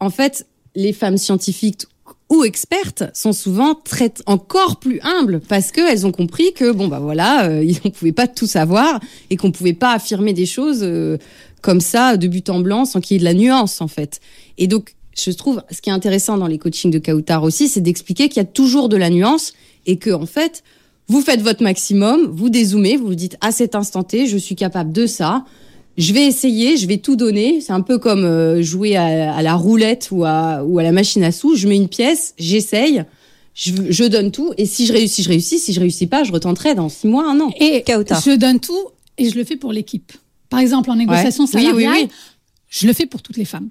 en 0.00 0.10
fait, 0.10 0.46
les 0.74 0.92
femmes 0.92 1.18
scientifiques 1.18 1.84
ou 2.30 2.44
expertes 2.44 3.04
sont 3.14 3.32
souvent 3.32 3.74
très 3.74 4.12
encore 4.26 4.78
plus 4.78 5.00
humbles 5.02 5.40
parce 5.48 5.72
qu'elles 5.72 6.06
ont 6.06 6.12
compris 6.12 6.52
que 6.52 6.72
bon 6.72 6.88
bah 6.88 7.00
voilà, 7.00 7.48
euh, 7.48 7.72
on 7.84 7.90
pouvait 7.90 8.12
pas 8.12 8.26
tout 8.26 8.46
savoir 8.46 9.00
et 9.30 9.36
qu'on 9.36 9.50
pouvait 9.50 9.72
pas 9.72 9.92
affirmer 9.92 10.32
des 10.32 10.46
choses 10.46 10.80
euh, 10.82 11.16
comme 11.62 11.80
ça 11.80 12.16
de 12.16 12.28
but 12.28 12.50
en 12.50 12.60
blanc 12.60 12.84
sans 12.84 13.00
qu'il 13.00 13.14
y 13.14 13.16
ait 13.16 13.20
de 13.20 13.24
la 13.24 13.34
nuance 13.34 13.80
en 13.80 13.88
fait. 13.88 14.20
Et 14.58 14.66
donc 14.66 14.94
je 15.16 15.30
trouve 15.30 15.62
ce 15.70 15.80
qui 15.80 15.90
est 15.90 15.92
intéressant 15.92 16.38
dans 16.38 16.46
les 16.46 16.58
coachings 16.58 16.90
de 16.90 16.98
Kautar 16.98 17.42
aussi, 17.42 17.68
c'est 17.68 17.80
d'expliquer 17.80 18.28
qu'il 18.28 18.36
y 18.36 18.46
a 18.46 18.48
toujours 18.48 18.88
de 18.88 18.96
la 18.96 19.10
nuance 19.10 19.54
et 19.86 19.96
que 19.96 20.10
en 20.10 20.26
fait 20.26 20.62
vous 21.08 21.22
faites 21.22 21.40
votre 21.40 21.62
maximum, 21.62 22.26
vous 22.26 22.50
dézoomez, 22.50 22.98
vous 22.98 23.06
vous 23.06 23.14
dites 23.14 23.38
à 23.40 23.50
cet 23.50 23.74
instant 23.74 24.02
T, 24.02 24.26
je 24.26 24.36
suis 24.36 24.54
capable 24.54 24.92
de 24.92 25.06
ça 25.06 25.44
je 25.98 26.12
vais 26.12 26.24
essayer, 26.26 26.76
je 26.76 26.86
vais 26.86 26.98
tout 26.98 27.16
donner. 27.16 27.60
C'est 27.60 27.72
un 27.72 27.80
peu 27.80 27.98
comme 27.98 28.24
euh, 28.24 28.62
jouer 28.62 28.96
à, 28.96 29.42
la 29.42 29.54
roulette 29.54 30.08
ou 30.12 30.24
à, 30.24 30.64
ou 30.64 30.78
à 30.78 30.82
la 30.84 30.92
machine 30.92 31.24
à 31.24 31.32
sous. 31.32 31.56
Je 31.56 31.66
mets 31.66 31.76
une 31.76 31.88
pièce, 31.88 32.34
j'essaye, 32.38 33.04
je, 33.52 33.72
je, 33.90 34.04
donne 34.04 34.30
tout. 34.30 34.54
Et 34.56 34.64
si 34.64 34.86
je 34.86 34.92
réussis, 34.92 35.24
je 35.24 35.28
réussis. 35.28 35.58
Si 35.58 35.72
je 35.72 35.80
réussis 35.80 36.06
pas, 36.06 36.22
je 36.22 36.30
retenterai 36.30 36.76
dans 36.76 36.88
six 36.88 37.08
mois, 37.08 37.28
un 37.28 37.40
an. 37.40 37.50
Et 37.60 37.84
je 37.86 38.36
donne 38.36 38.60
tout 38.60 38.88
et 39.18 39.28
je 39.28 39.34
le 39.34 39.42
fais 39.42 39.56
pour 39.56 39.72
l'équipe. 39.72 40.12
Par 40.48 40.60
exemple, 40.60 40.90
en 40.90 40.96
négociation 40.96 41.46
salariale, 41.46 42.08
je 42.68 42.86
le 42.86 42.92
fais 42.92 43.06
pour 43.06 43.20
toutes 43.20 43.36
les 43.36 43.44
femmes. 43.44 43.68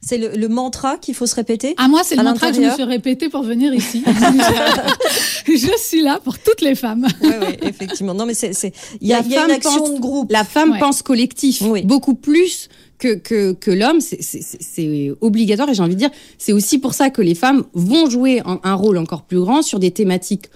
C'est 0.00 0.18
le, 0.18 0.48
mantra 0.48 0.96
qu'il 0.96 1.14
faut 1.14 1.26
se 1.26 1.34
répéter 1.34 1.74
À 1.76 1.88
moi, 1.88 2.02
c'est 2.04 2.14
le 2.14 2.22
mantra 2.22 2.50
que 2.50 2.56
je 2.56 2.60
me 2.60 2.70
suis 2.70 2.84
répété 2.84 3.28
pour 3.28 3.42
venir 3.42 3.74
ici. 3.74 4.04
je 5.46 5.76
suis 5.78 6.02
là 6.02 6.20
pour 6.22 6.38
toutes 6.38 6.60
les 6.60 6.74
femmes. 6.74 7.06
Oui, 7.20 7.30
oui, 7.40 7.56
effectivement. 7.62 8.14
Non, 8.14 8.24
mais 8.24 8.34
c'est, 8.34 8.52
il 9.00 9.08
y 9.08 9.12
a, 9.12 9.20
une 9.20 9.50
action 9.50 9.94
de 9.94 10.00
groupe. 10.00 10.30
La 10.30 10.44
femme 10.44 10.78
pense 10.78 11.02
collectif, 11.02 11.62
beaucoup 11.84 12.14
plus 12.14 12.68
que, 12.98 13.14
que, 13.14 13.52
que 13.52 13.70
l'homme, 13.70 14.00
c'est 14.00 15.12
obligatoire 15.20 15.68
et 15.68 15.74
j'ai 15.74 15.82
envie 15.82 15.94
de 15.94 16.00
dire, 16.00 16.10
c'est 16.38 16.52
aussi 16.52 16.78
pour 16.78 16.94
ça 16.94 17.10
que 17.10 17.22
les 17.22 17.34
femmes 17.34 17.64
vont 17.74 18.08
jouer 18.08 18.40
un 18.44 18.74
rôle 18.74 18.98
encore 18.98 19.22
plus 19.22 19.40
grand 19.40 19.62
sur 19.62 19.78
des 19.78 19.90
thématiques 19.90 20.48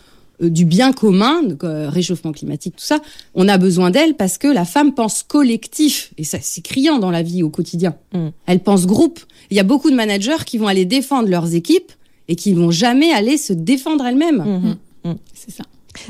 du 0.48 0.64
bien 0.64 0.92
commun, 0.92 1.42
euh, 1.62 1.88
réchauffement 1.88 2.32
climatique, 2.32 2.76
tout 2.76 2.84
ça, 2.84 3.00
on 3.34 3.48
a 3.48 3.58
besoin 3.58 3.90
d'elle 3.90 4.14
parce 4.14 4.38
que 4.38 4.48
la 4.48 4.64
femme 4.64 4.94
pense 4.94 5.22
collectif. 5.22 6.12
Et 6.18 6.24
ça, 6.24 6.38
c'est 6.40 6.62
criant 6.62 6.98
dans 6.98 7.10
la 7.10 7.22
vie 7.22 7.42
au 7.42 7.50
quotidien. 7.50 7.96
Mm. 8.12 8.28
Elle 8.46 8.60
pense 8.60 8.86
groupe. 8.86 9.20
Il 9.50 9.56
y 9.56 9.60
a 9.60 9.64
beaucoup 9.64 9.90
de 9.90 9.96
managers 9.96 10.44
qui 10.46 10.58
vont 10.58 10.66
aller 10.66 10.84
défendre 10.84 11.28
leurs 11.28 11.54
équipes 11.54 11.92
et 12.28 12.36
qui 12.36 12.52
vont 12.52 12.70
jamais 12.70 13.12
aller 13.12 13.36
se 13.36 13.52
défendre 13.52 14.04
elles-mêmes. 14.06 14.42
Mm-hmm. 15.04 15.10
Mm. 15.10 15.16
C'est 15.34 15.50
ça. 15.52 15.64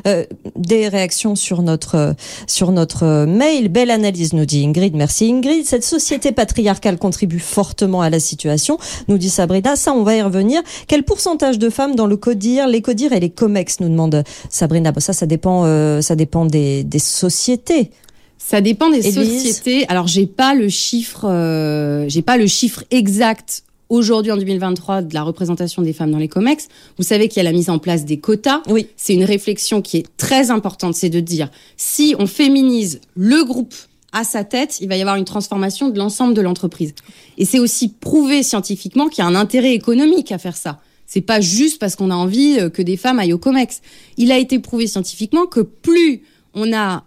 Euh, 0.07 0.25
des 0.57 0.89
réactions 0.89 1.35
sur 1.37 1.63
notre 1.63 2.15
sur 2.47 2.73
notre 2.73 3.25
mail. 3.27 3.69
Belle 3.69 3.91
analyse, 3.91 4.33
nous 4.33 4.47
dit 4.47 4.65
Ingrid. 4.65 4.95
Merci 4.95 5.31
Ingrid. 5.31 5.65
Cette 5.65 5.85
société 5.85 6.33
patriarcale 6.33 6.99
contribue 6.99 7.41
fortement 7.41 8.03
à 8.03 8.11
la 8.11 8.21
situation, 8.21 8.79
nous 9.09 9.19
dit 9.19 9.31
Sabrina. 9.31 9.77
Ça, 9.77 9.93
on 9.93 10.03
va 10.03 10.17
y 10.17 10.23
revenir. 10.23 10.63
Quel 10.89 11.03
pourcentage 11.03 11.59
de 11.59 11.71
femmes 11.71 11.95
dans 11.95 12.07
le 12.07 12.17
CODIR, 12.17 12.67
les 12.69 12.83
CODIR 12.83 13.13
et 13.13 13.21
les 13.21 13.31
COMEX, 13.31 13.81
nous 13.81 13.89
demande 13.89 14.25
Sabrina. 14.51 14.93
Bon, 14.93 15.01
ça, 15.01 15.13
ça 15.13 15.27
dépend, 15.27 15.65
euh, 15.65 16.01
ça 16.01 16.17
dépend 16.17 16.45
des, 16.45 16.85
des 16.85 16.99
sociétés. 16.99 17.91
Ça 18.39 18.61
dépend 18.61 18.91
des 18.91 19.03
sociétés. 19.03 19.87
Alors 19.89 20.09
j'ai 20.09 20.27
pas 20.27 20.55
le 20.55 20.69
chiffre, 20.69 21.29
euh, 21.29 22.07
j'ai 22.09 22.23
pas 22.23 22.37
le 22.37 22.47
chiffre 22.47 22.83
exact 22.91 23.63
aujourd'hui 23.93 24.33
en 24.33 24.37
2023 24.39 25.03
de 25.03 25.15
la 25.15 25.23
représentation 25.23 25.83
des 25.83 25.93
femmes 25.93 26.11
dans 26.11 26.19
les 26.19 26.29
COMEX. 26.29 26.69
Vous 26.97 27.05
savez 27.05 27.29
qu'il 27.29 27.37
y 27.37 27.41
a 27.41 27.51
la 27.51 27.53
mise 27.53 27.69
en 27.69 27.79
place 27.79 28.07
des 28.07 28.19
quotas. 28.19 28.63
Oui. 28.69 28.89
C'est 28.97 29.13
une 29.13 29.25
réflexion 29.25 29.83
qui 29.83 29.99
est 29.99 30.17
très 30.17 30.51
importante, 30.51 30.95
c'est 30.95 31.11
de 31.11 31.21
dire 31.21 31.51
si 31.77 32.15
on 32.19 32.27
féminise 32.27 33.01
le 33.15 33.45
groupe 33.45 33.75
à 34.13 34.25
sa 34.25 34.45
tête, 34.45 34.81
il 34.81 34.89
va 34.89 34.97
y 34.97 35.01
avoir 35.03 35.17
une 35.17 35.25
transformation 35.25 35.91
de 35.91 35.99
l'ensemble 35.99 36.35
de 36.35 36.41
l'entreprise. 36.41 36.95
Et 37.37 37.45
c'est 37.45 37.59
aussi 37.59 37.89
prouvé 37.89 38.43
scientifiquement 38.43 39.09
qu'il 39.09 39.23
y 39.23 39.27
a 39.27 39.29
un 39.29 39.35
intérêt 39.35 39.75
économique 39.75 40.33
à 40.33 40.39
faire 40.39 40.57
ça. 40.57 40.81
C'est 41.07 41.21
pas 41.21 41.43
juste 41.43 41.79
parce 41.79 41.95
qu'on 41.95 42.11
a 42.11 42.15
envie 42.15 42.59
euh, 42.59 42.71
que 42.71 42.81
des 42.81 42.97
femmes 42.97 43.19
aillent 43.19 43.35
au 43.35 43.39
COMEX. 43.39 43.83
Il 44.17 44.33
a 44.33 44.39
été 44.39 44.59
prouvé 44.59 44.87
scientifiquement 44.87 45.47
que 45.47 45.61
plus 45.61 46.23
on 46.55 46.73
a 46.75 47.05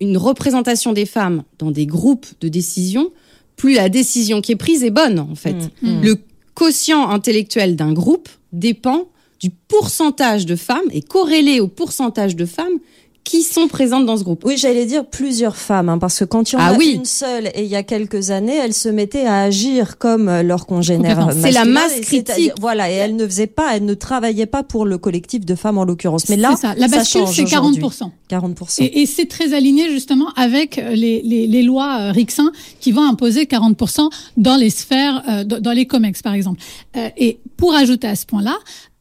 une 0.00 0.16
représentation 0.16 0.92
des 0.92 1.06
femmes 1.06 1.42
dans 1.58 1.72
des 1.72 1.86
groupes 1.86 2.26
de 2.40 2.48
décision, 2.48 3.10
plus 3.58 3.74
la 3.74 3.90
décision 3.90 4.40
qui 4.40 4.52
est 4.52 4.56
prise 4.56 4.82
est 4.82 4.90
bonne, 4.90 5.18
en 5.18 5.34
fait. 5.34 5.52
Mmh. 5.82 5.90
Mmh. 5.90 6.02
Le 6.02 6.16
quotient 6.54 7.10
intellectuel 7.10 7.76
d'un 7.76 7.92
groupe 7.92 8.30
dépend 8.52 9.08
du 9.40 9.50
pourcentage 9.50 10.46
de 10.46 10.56
femmes 10.56 10.88
et 10.90 11.02
corrélé 11.02 11.60
au 11.60 11.68
pourcentage 11.68 12.34
de 12.34 12.46
femmes 12.46 12.78
qui 13.28 13.42
sont 13.42 13.68
présentes 13.68 14.06
dans 14.06 14.16
ce 14.16 14.24
groupe? 14.24 14.42
Oui, 14.46 14.56
j'allais 14.56 14.86
dire 14.86 15.04
plusieurs 15.04 15.56
femmes, 15.56 15.90
hein, 15.90 15.98
parce 15.98 16.18
que 16.18 16.24
quand 16.24 16.50
il 16.50 16.54
y 16.54 16.56
en 16.56 16.62
ah 16.62 16.70
a 16.70 16.82
une 16.82 17.04
seule 17.04 17.48
et 17.48 17.62
il 17.62 17.68
y 17.68 17.76
a 17.76 17.82
quelques 17.82 18.30
années, 18.30 18.56
elles 18.56 18.72
se 18.72 18.88
mettaient 18.88 19.26
à 19.26 19.42
agir 19.42 19.98
comme 19.98 20.40
leurs 20.40 20.64
congénères. 20.64 21.28
C'est 21.38 21.50
la 21.50 21.66
masse 21.66 22.00
critique. 22.00 22.52
Voilà, 22.58 22.90
et 22.90 22.94
elles 22.94 23.16
ne 23.16 23.26
faisaient 23.26 23.46
pas, 23.46 23.76
elles 23.76 23.84
ne 23.84 23.92
travaillaient 23.92 24.46
pas 24.46 24.62
pour 24.62 24.86
le 24.86 24.96
collectif 24.96 25.44
de 25.44 25.54
femmes 25.54 25.76
en 25.76 25.84
l'occurrence. 25.84 26.30
Mais 26.30 26.38
là, 26.38 26.56
ça. 26.56 26.74
la 26.74 26.88
bascule, 26.88 27.26
c'est 27.26 27.44
40%. 27.44 28.10
40%. 28.30 28.82
Et, 28.82 29.02
et 29.02 29.06
c'est 29.06 29.26
très 29.26 29.52
aligné 29.52 29.90
justement 29.90 30.30
avec 30.34 30.76
les, 30.76 31.20
les, 31.22 31.46
les 31.46 31.62
lois 31.62 31.98
euh, 32.00 32.12
Rixin 32.12 32.50
qui 32.80 32.92
vont 32.92 33.06
imposer 33.06 33.44
40% 33.44 34.08
dans 34.38 34.56
les 34.56 34.70
sphères, 34.70 35.22
euh, 35.28 35.44
dans 35.44 35.72
les 35.72 35.86
COMEX 35.86 36.22
par 36.22 36.32
exemple. 36.32 36.60
Euh, 36.96 37.10
et 37.16 37.40
pour 37.56 37.74
ajouter 37.74 38.06
à 38.06 38.16
ce 38.16 38.24
point-là, 38.24 38.56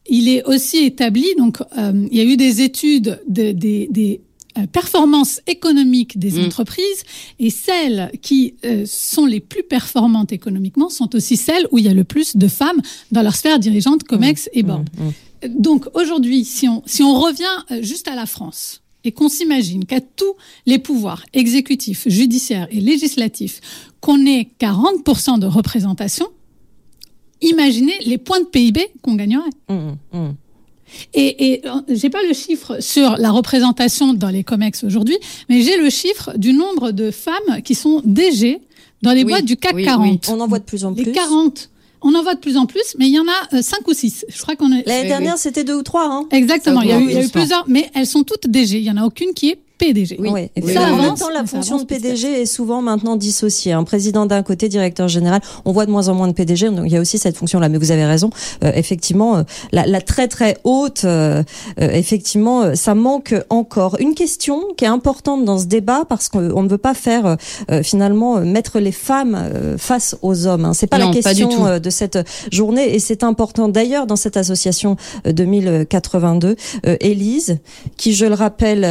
il 0.09 0.29
est 0.29 0.43
aussi 0.45 0.77
établi, 0.77 1.27
donc 1.37 1.61
euh, 1.77 2.07
il 2.11 2.17
y 2.17 2.21
a 2.21 2.23
eu 2.23 2.37
des 2.37 2.61
études 2.61 3.19
de, 3.27 3.51
des, 3.51 3.87
des 3.91 4.21
euh, 4.57 4.67
performances 4.67 5.41
économiques 5.47 6.17
des 6.17 6.39
mmh. 6.39 6.45
entreprises 6.45 7.03
et 7.39 7.49
celles 7.49 8.11
qui 8.21 8.55
euh, 8.65 8.85
sont 8.85 9.25
les 9.25 9.39
plus 9.39 9.63
performantes 9.63 10.31
économiquement 10.31 10.89
sont 10.89 11.15
aussi 11.15 11.37
celles 11.37 11.67
où 11.71 11.77
il 11.77 11.85
y 11.85 11.89
a 11.89 11.93
le 11.93 12.03
plus 12.03 12.37
de 12.37 12.47
femmes 12.47 12.81
dans 13.11 13.21
leur 13.21 13.35
sphère 13.35 13.59
dirigeante, 13.59 14.03
COMEX 14.03 14.45
mmh. 14.45 14.57
et 14.59 14.63
board. 14.63 14.89
Mmh. 14.97 15.47
Donc 15.59 15.85
aujourd'hui, 15.93 16.45
si 16.45 16.67
on, 16.67 16.81
si 16.85 17.03
on 17.03 17.19
revient 17.19 17.81
juste 17.83 18.07
à 18.07 18.15
la 18.15 18.25
France, 18.25 18.81
et 19.03 19.11
qu'on 19.13 19.29
s'imagine 19.29 19.85
qu'à 19.85 20.01
tous 20.01 20.33
les 20.65 20.79
pouvoirs 20.79 21.23
exécutifs, 21.33 22.09
judiciaires 22.09 22.67
et 22.71 22.81
législatifs, 22.81 23.61
qu'on 24.01 24.25
ait 24.25 24.49
40% 24.59 25.39
de 25.39 25.45
représentation, 25.45 26.27
imaginez 27.41 27.93
les 28.05 28.17
points 28.17 28.39
de 28.39 28.45
PIB 28.45 28.87
qu'on 29.01 29.15
gagnerait. 29.15 29.49
Mmh, 29.69 29.91
mmh. 30.13 30.29
Et, 31.13 31.53
et 31.53 31.67
euh, 31.67 31.81
j'ai 31.89 32.09
pas 32.09 32.23
le 32.27 32.33
chiffre 32.33 32.81
sur 32.81 33.17
la 33.17 33.31
représentation 33.31 34.13
dans 34.13 34.29
les 34.29 34.43
COMEX 34.43 34.83
aujourd'hui, 34.83 35.17
mais 35.49 35.61
j'ai 35.61 35.77
le 35.77 35.89
chiffre 35.89 36.37
du 36.37 36.53
nombre 36.53 36.91
de 36.91 37.11
femmes 37.11 37.61
qui 37.63 37.75
sont 37.75 38.01
DG 38.05 38.59
dans 39.01 39.11
les 39.11 39.25
boîtes 39.25 39.45
du 39.45 39.57
CAC 39.57 39.75
40. 39.83 40.29
On 40.29 40.39
en 40.39 40.47
voit 40.47 40.59
de 40.59 40.63
plus 40.63 40.85
en 40.85 40.93
plus. 40.93 41.03
Les 41.03 41.11
40. 41.11 41.69
On 42.01 42.13
en 42.13 42.21
voit 42.21 42.35
de 42.35 42.39
plus 42.39 42.57
en 42.57 42.67
plus, 42.67 42.95
mais 42.99 43.07
il 43.07 43.13
y 43.13 43.19
en 43.19 43.25
a 43.27 43.61
5 43.61 43.79
euh, 43.79 43.91
ou 43.91 43.93
6. 43.93 44.25
Je 44.29 44.41
crois 44.41 44.55
qu'on 44.55 44.71
est... 44.71 44.87
L'année 44.87 45.07
dernière, 45.07 45.37
c'était 45.37 45.63
deux 45.63 45.73
ou 45.73 45.83
trois. 45.83 46.05
Hein. 46.05 46.27
Exactement. 46.31 46.81
Il 46.81 46.89
y, 46.89 46.91
a 46.91 46.99
eu, 46.99 47.05
il 47.05 47.11
y 47.11 47.17
a 47.17 47.23
eu 47.23 47.29
plusieurs, 47.29 47.65
mais 47.67 47.89
elles 47.95 48.05
sont 48.05 48.23
toutes 48.23 48.47
DG. 48.47 48.77
Il 48.77 48.83
y 48.83 48.91
en 48.91 48.97
a 48.97 49.03
aucune 49.03 49.33
qui 49.33 49.49
est 49.49 49.59
PDG. 49.77 50.17
Oui, 50.19 50.49
Ça 50.73 50.91
en 50.91 50.97
même 50.97 51.15
temps, 51.15 51.29
la 51.29 51.45
fonction 51.45 51.79
de 51.79 51.85
PDG 51.85 52.41
est 52.41 52.45
souvent 52.45 52.81
maintenant 52.81 53.15
dissociée. 53.15 53.73
Un 53.73 53.83
président 53.83 54.25
d'un 54.25 54.43
côté, 54.43 54.69
directeur 54.69 55.07
général. 55.07 55.41
On 55.65 55.71
voit 55.71 55.85
de 55.85 55.91
moins 55.91 56.07
en 56.09 56.15
moins 56.15 56.27
de 56.27 56.33
PDG. 56.33 56.69
Donc 56.69 56.85
il 56.85 56.93
y 56.93 56.97
a 56.97 57.01
aussi 57.01 57.17
cette 57.17 57.37
fonction-là. 57.37 57.69
Mais 57.69 57.77
vous 57.77 57.91
avez 57.91 58.05
raison. 58.05 58.29
Euh, 58.63 58.71
effectivement, 58.73 59.37
euh, 59.37 59.43
la, 59.71 59.85
la, 59.85 60.01
très 60.01 60.27
très 60.27 60.57
haute, 60.63 61.03
euh, 61.05 61.43
effectivement, 61.77 62.75
ça 62.75 62.95
manque 62.95 63.35
encore. 63.49 63.97
Une 63.99 64.15
question 64.15 64.61
qui 64.77 64.85
est 64.85 64.89
importante 64.89 65.45
dans 65.45 65.59
ce 65.59 65.65
débat 65.65 66.03
parce 66.07 66.29
qu'on 66.29 66.63
ne 66.63 66.69
veut 66.69 66.77
pas 66.77 66.93
faire 66.93 67.37
finalement 67.83 68.39
mettre 68.39 68.79
les 68.79 68.91
femmes 68.91 69.37
face 69.77 70.15
aux 70.21 70.47
hommes. 70.47 70.65
Hein. 70.65 70.73
C'est 70.73 70.87
pas 70.87 70.97
la 70.97 71.11
question 71.11 71.79
de 71.79 71.89
cette 71.89 72.19
journée 72.51 72.95
et 72.95 72.99
c'est 72.99 73.23
important. 73.23 73.67
D'ailleurs, 73.67 74.07
dans 74.07 74.15
cette 74.15 74.37
association 74.37 74.95
2082, 75.25 76.55
Élise, 76.99 77.59
qui 77.97 78.13
je 78.13 78.25
le 78.25 78.33
rappelle 78.33 78.81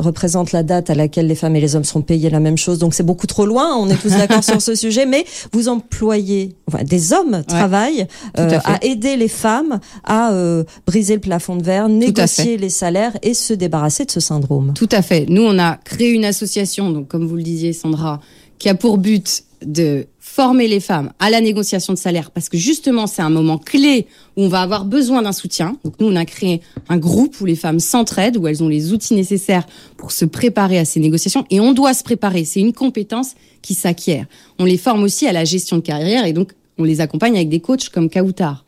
représente 0.00 0.52
la 0.52 0.62
date 0.62 0.90
à 0.90 0.94
laquelle 0.94 1.26
les 1.26 1.34
femmes 1.34 1.56
et 1.56 1.60
les 1.60 1.76
hommes 1.76 1.84
seront 1.84 2.02
payés 2.02 2.30
la 2.30 2.40
même 2.40 2.58
chose. 2.58 2.78
Donc 2.78 2.94
c'est 2.94 3.02
beaucoup 3.04 3.26
trop 3.26 3.46
loin. 3.46 3.76
On 3.76 3.88
est 3.88 3.96
tous 3.96 4.10
d'accord 4.10 4.44
sur 4.50 4.60
ce 4.60 4.74
sujet. 4.74 5.06
Mais 5.06 5.24
vous 5.52 5.68
employez, 5.68 6.56
enfin, 6.66 6.82
des 6.84 7.12
hommes 7.12 7.42
travaillent 7.46 8.06
euh, 8.38 8.58
à, 8.64 8.84
aider 8.84 9.16
les 9.16 9.28
femmes 9.28 9.80
à 10.04 10.32
euh, 10.32 10.64
briser 10.86 11.14
le 11.14 11.20
plafond 11.20 11.56
de 11.56 11.62
verre, 11.62 11.88
négocier 11.88 12.56
les 12.56 12.70
salaires 12.70 13.16
et 13.22 13.34
se 13.34 13.54
débarrasser 13.54 14.04
de 14.04 14.10
ce 14.10 14.20
syndrome. 14.20 14.72
Tout 14.74 14.88
à 14.92 15.02
fait. 15.02 15.26
Nous, 15.28 15.42
on 15.42 15.58
a 15.58 15.76
créé 15.76 16.10
une 16.10 16.24
association, 16.24 16.90
donc 16.90 17.08
comme 17.08 17.26
vous 17.26 17.36
le 17.36 17.42
disiez, 17.42 17.72
Sandra, 17.72 18.20
qui 18.58 18.68
a 18.68 18.74
pour 18.74 18.98
but 18.98 19.44
de 19.64 20.06
former 20.32 20.68
les 20.68 20.78
femmes 20.78 21.12
à 21.18 21.28
la 21.28 21.40
négociation 21.40 21.92
de 21.92 21.98
salaire 21.98 22.30
parce 22.30 22.48
que 22.48 22.56
justement 22.56 23.08
c'est 23.08 23.20
un 23.20 23.30
moment 23.30 23.58
clé 23.58 24.06
où 24.36 24.44
on 24.44 24.48
va 24.48 24.60
avoir 24.60 24.84
besoin 24.84 25.22
d'un 25.22 25.32
soutien. 25.32 25.76
Donc 25.84 25.94
nous 25.98 26.06
on 26.06 26.14
a 26.14 26.24
créé 26.24 26.60
un 26.88 26.98
groupe 26.98 27.40
où 27.40 27.46
les 27.46 27.56
femmes 27.56 27.80
s'entraident 27.80 28.36
où 28.36 28.46
elles 28.46 28.62
ont 28.62 28.68
les 28.68 28.92
outils 28.92 29.14
nécessaires 29.14 29.66
pour 29.96 30.12
se 30.12 30.24
préparer 30.24 30.78
à 30.78 30.84
ces 30.84 31.00
négociations 31.00 31.44
et 31.50 31.58
on 31.58 31.72
doit 31.72 31.94
se 31.94 32.04
préparer, 32.04 32.44
c'est 32.44 32.60
une 32.60 32.72
compétence 32.72 33.34
qui 33.60 33.74
s'acquiert. 33.74 34.26
On 34.60 34.64
les 34.64 34.78
forme 34.78 35.02
aussi 35.02 35.26
à 35.26 35.32
la 35.32 35.44
gestion 35.44 35.78
de 35.78 35.82
carrière 35.82 36.24
et 36.24 36.32
donc 36.32 36.52
on 36.78 36.84
les 36.84 37.00
accompagne 37.00 37.34
avec 37.34 37.48
des 37.48 37.60
coachs 37.60 37.88
comme 37.88 38.08
Kautar. 38.08 38.64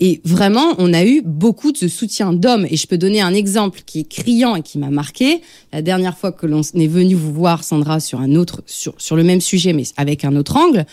Et 0.00 0.20
vraiment, 0.24 0.74
on 0.78 0.92
a 0.92 1.04
eu 1.04 1.22
beaucoup 1.24 1.72
de 1.72 1.88
soutien 1.88 2.32
d'hommes. 2.32 2.66
Et 2.70 2.76
je 2.76 2.86
peux 2.86 2.98
donner 2.98 3.20
un 3.20 3.34
exemple 3.34 3.80
qui 3.84 4.00
est 4.00 4.08
criant 4.08 4.54
et 4.54 4.62
qui 4.62 4.78
m'a 4.78 4.90
marqué. 4.90 5.40
La 5.72 5.82
dernière 5.82 6.16
fois 6.16 6.30
que 6.30 6.46
l'on 6.46 6.60
est 6.60 6.86
venu 6.86 7.14
vous 7.14 7.32
voir, 7.32 7.64
Sandra, 7.64 7.98
sur 7.98 8.20
un 8.20 8.34
autre, 8.36 8.62
sur, 8.66 8.94
sur 8.98 9.16
le 9.16 9.24
même 9.24 9.40
sujet, 9.40 9.72
mais 9.72 9.84
avec 9.96 10.24
un 10.24 10.36
autre 10.36 10.56
angle, 10.56 10.86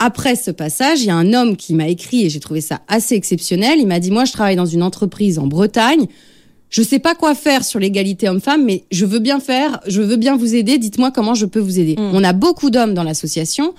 après 0.00 0.34
ce 0.34 0.50
passage, 0.50 1.02
il 1.02 1.06
y 1.06 1.10
a 1.10 1.14
un 1.14 1.32
homme 1.32 1.56
qui 1.56 1.74
m'a 1.74 1.86
écrit 1.86 2.24
et 2.24 2.30
j'ai 2.30 2.40
trouvé 2.40 2.60
ça 2.60 2.80
assez 2.88 3.14
exceptionnel. 3.14 3.78
Il 3.78 3.86
m'a 3.86 4.00
dit, 4.00 4.10
moi, 4.10 4.24
je 4.24 4.32
travaille 4.32 4.56
dans 4.56 4.66
une 4.66 4.82
entreprise 4.82 5.38
en 5.38 5.46
Bretagne. 5.46 6.06
Je 6.68 6.82
sais 6.82 6.98
pas 6.98 7.14
quoi 7.14 7.34
faire 7.34 7.64
sur 7.64 7.78
l'égalité 7.78 8.28
homme-femme, 8.28 8.64
mais 8.64 8.84
je 8.90 9.04
veux 9.04 9.18
bien 9.18 9.38
faire, 9.38 9.80
je 9.86 10.00
veux 10.00 10.16
bien 10.16 10.36
vous 10.36 10.54
aider. 10.54 10.78
Dites-moi 10.78 11.12
comment 11.12 11.34
je 11.34 11.46
peux 11.46 11.60
vous 11.60 11.78
aider. 11.78 11.94
Mm. 11.96 12.10
On 12.14 12.24
a 12.24 12.32
beaucoup 12.32 12.70
d'hommes 12.70 12.94
dans 12.94 13.04
l'association. 13.04 13.74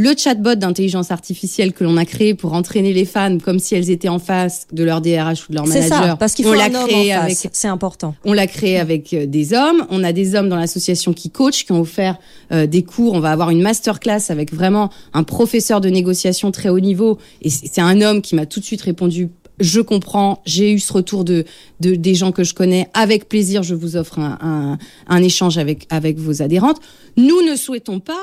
Le 0.00 0.14
chatbot 0.16 0.54
d'intelligence 0.54 1.10
artificielle 1.10 1.72
que 1.72 1.82
l'on 1.82 1.96
a 1.96 2.04
créé 2.04 2.34
pour 2.34 2.52
entraîner 2.52 2.92
les 2.92 3.04
femmes 3.04 3.40
comme 3.42 3.58
si 3.58 3.74
elles 3.74 3.90
étaient 3.90 4.08
en 4.08 4.20
face 4.20 4.68
de 4.72 4.84
leur 4.84 5.00
DRH 5.00 5.48
ou 5.48 5.52
de 5.52 5.56
leur 5.56 5.66
C'est 5.66 5.80
manager. 5.80 6.04
ça, 6.10 6.16
parce 6.16 6.34
qu'il 6.34 6.46
on 6.46 6.50
faut 6.50 6.54
l'a 6.54 6.66
un 6.66 6.74
homme 6.74 6.84
en 6.84 6.86
créé 6.86 7.10
face. 7.10 7.24
avec 7.24 7.50
C'est 7.52 7.66
important. 7.66 8.14
on 8.24 8.32
l'a 8.32 8.46
créé 8.46 8.78
avec 8.78 9.12
euh, 9.12 9.26
des 9.26 9.54
hommes. 9.54 9.84
On 9.90 10.04
a 10.04 10.12
des 10.12 10.36
hommes 10.36 10.48
dans 10.48 10.56
l'association 10.56 11.12
qui 11.12 11.30
coachent, 11.30 11.64
qui 11.64 11.72
ont 11.72 11.80
offert 11.80 12.16
euh, 12.52 12.68
des 12.68 12.84
cours. 12.84 13.14
On 13.14 13.18
va 13.20 13.32
avoir 13.32 13.50
une 13.50 13.60
masterclass 13.60 14.20
avec 14.30 14.54
vraiment 14.54 14.88
un 15.14 15.24
professeur 15.24 15.80
de 15.80 15.88
négociation 15.88 16.52
très 16.52 16.68
haut 16.68 16.78
niveau. 16.78 17.18
Et 17.42 17.50
c'est 17.50 17.66
c'est 17.66 17.80
un 17.80 18.00
homme 18.00 18.22
qui 18.22 18.36
m'a 18.36 18.46
tout 18.46 18.60
de 18.60 18.64
suite 18.64 18.82
répondu. 18.82 19.30
Je 19.58 19.80
comprends. 19.80 20.40
J'ai 20.46 20.72
eu 20.72 20.78
ce 20.78 20.92
retour 20.92 21.24
de, 21.24 21.44
de 21.80 21.96
des 21.96 22.14
gens 22.14 22.30
que 22.30 22.44
je 22.44 22.54
connais. 22.54 22.88
Avec 22.94 23.28
plaisir, 23.28 23.64
je 23.64 23.74
vous 23.74 23.96
offre 23.96 24.20
un, 24.20 24.38
un, 24.40 24.78
un 25.08 25.22
échange 25.24 25.58
avec 25.58 25.88
avec 25.90 26.18
vos 26.18 26.40
adhérentes. 26.40 26.80
Nous 27.16 27.42
ne 27.42 27.56
souhaitons 27.56 27.98
pas 27.98 28.14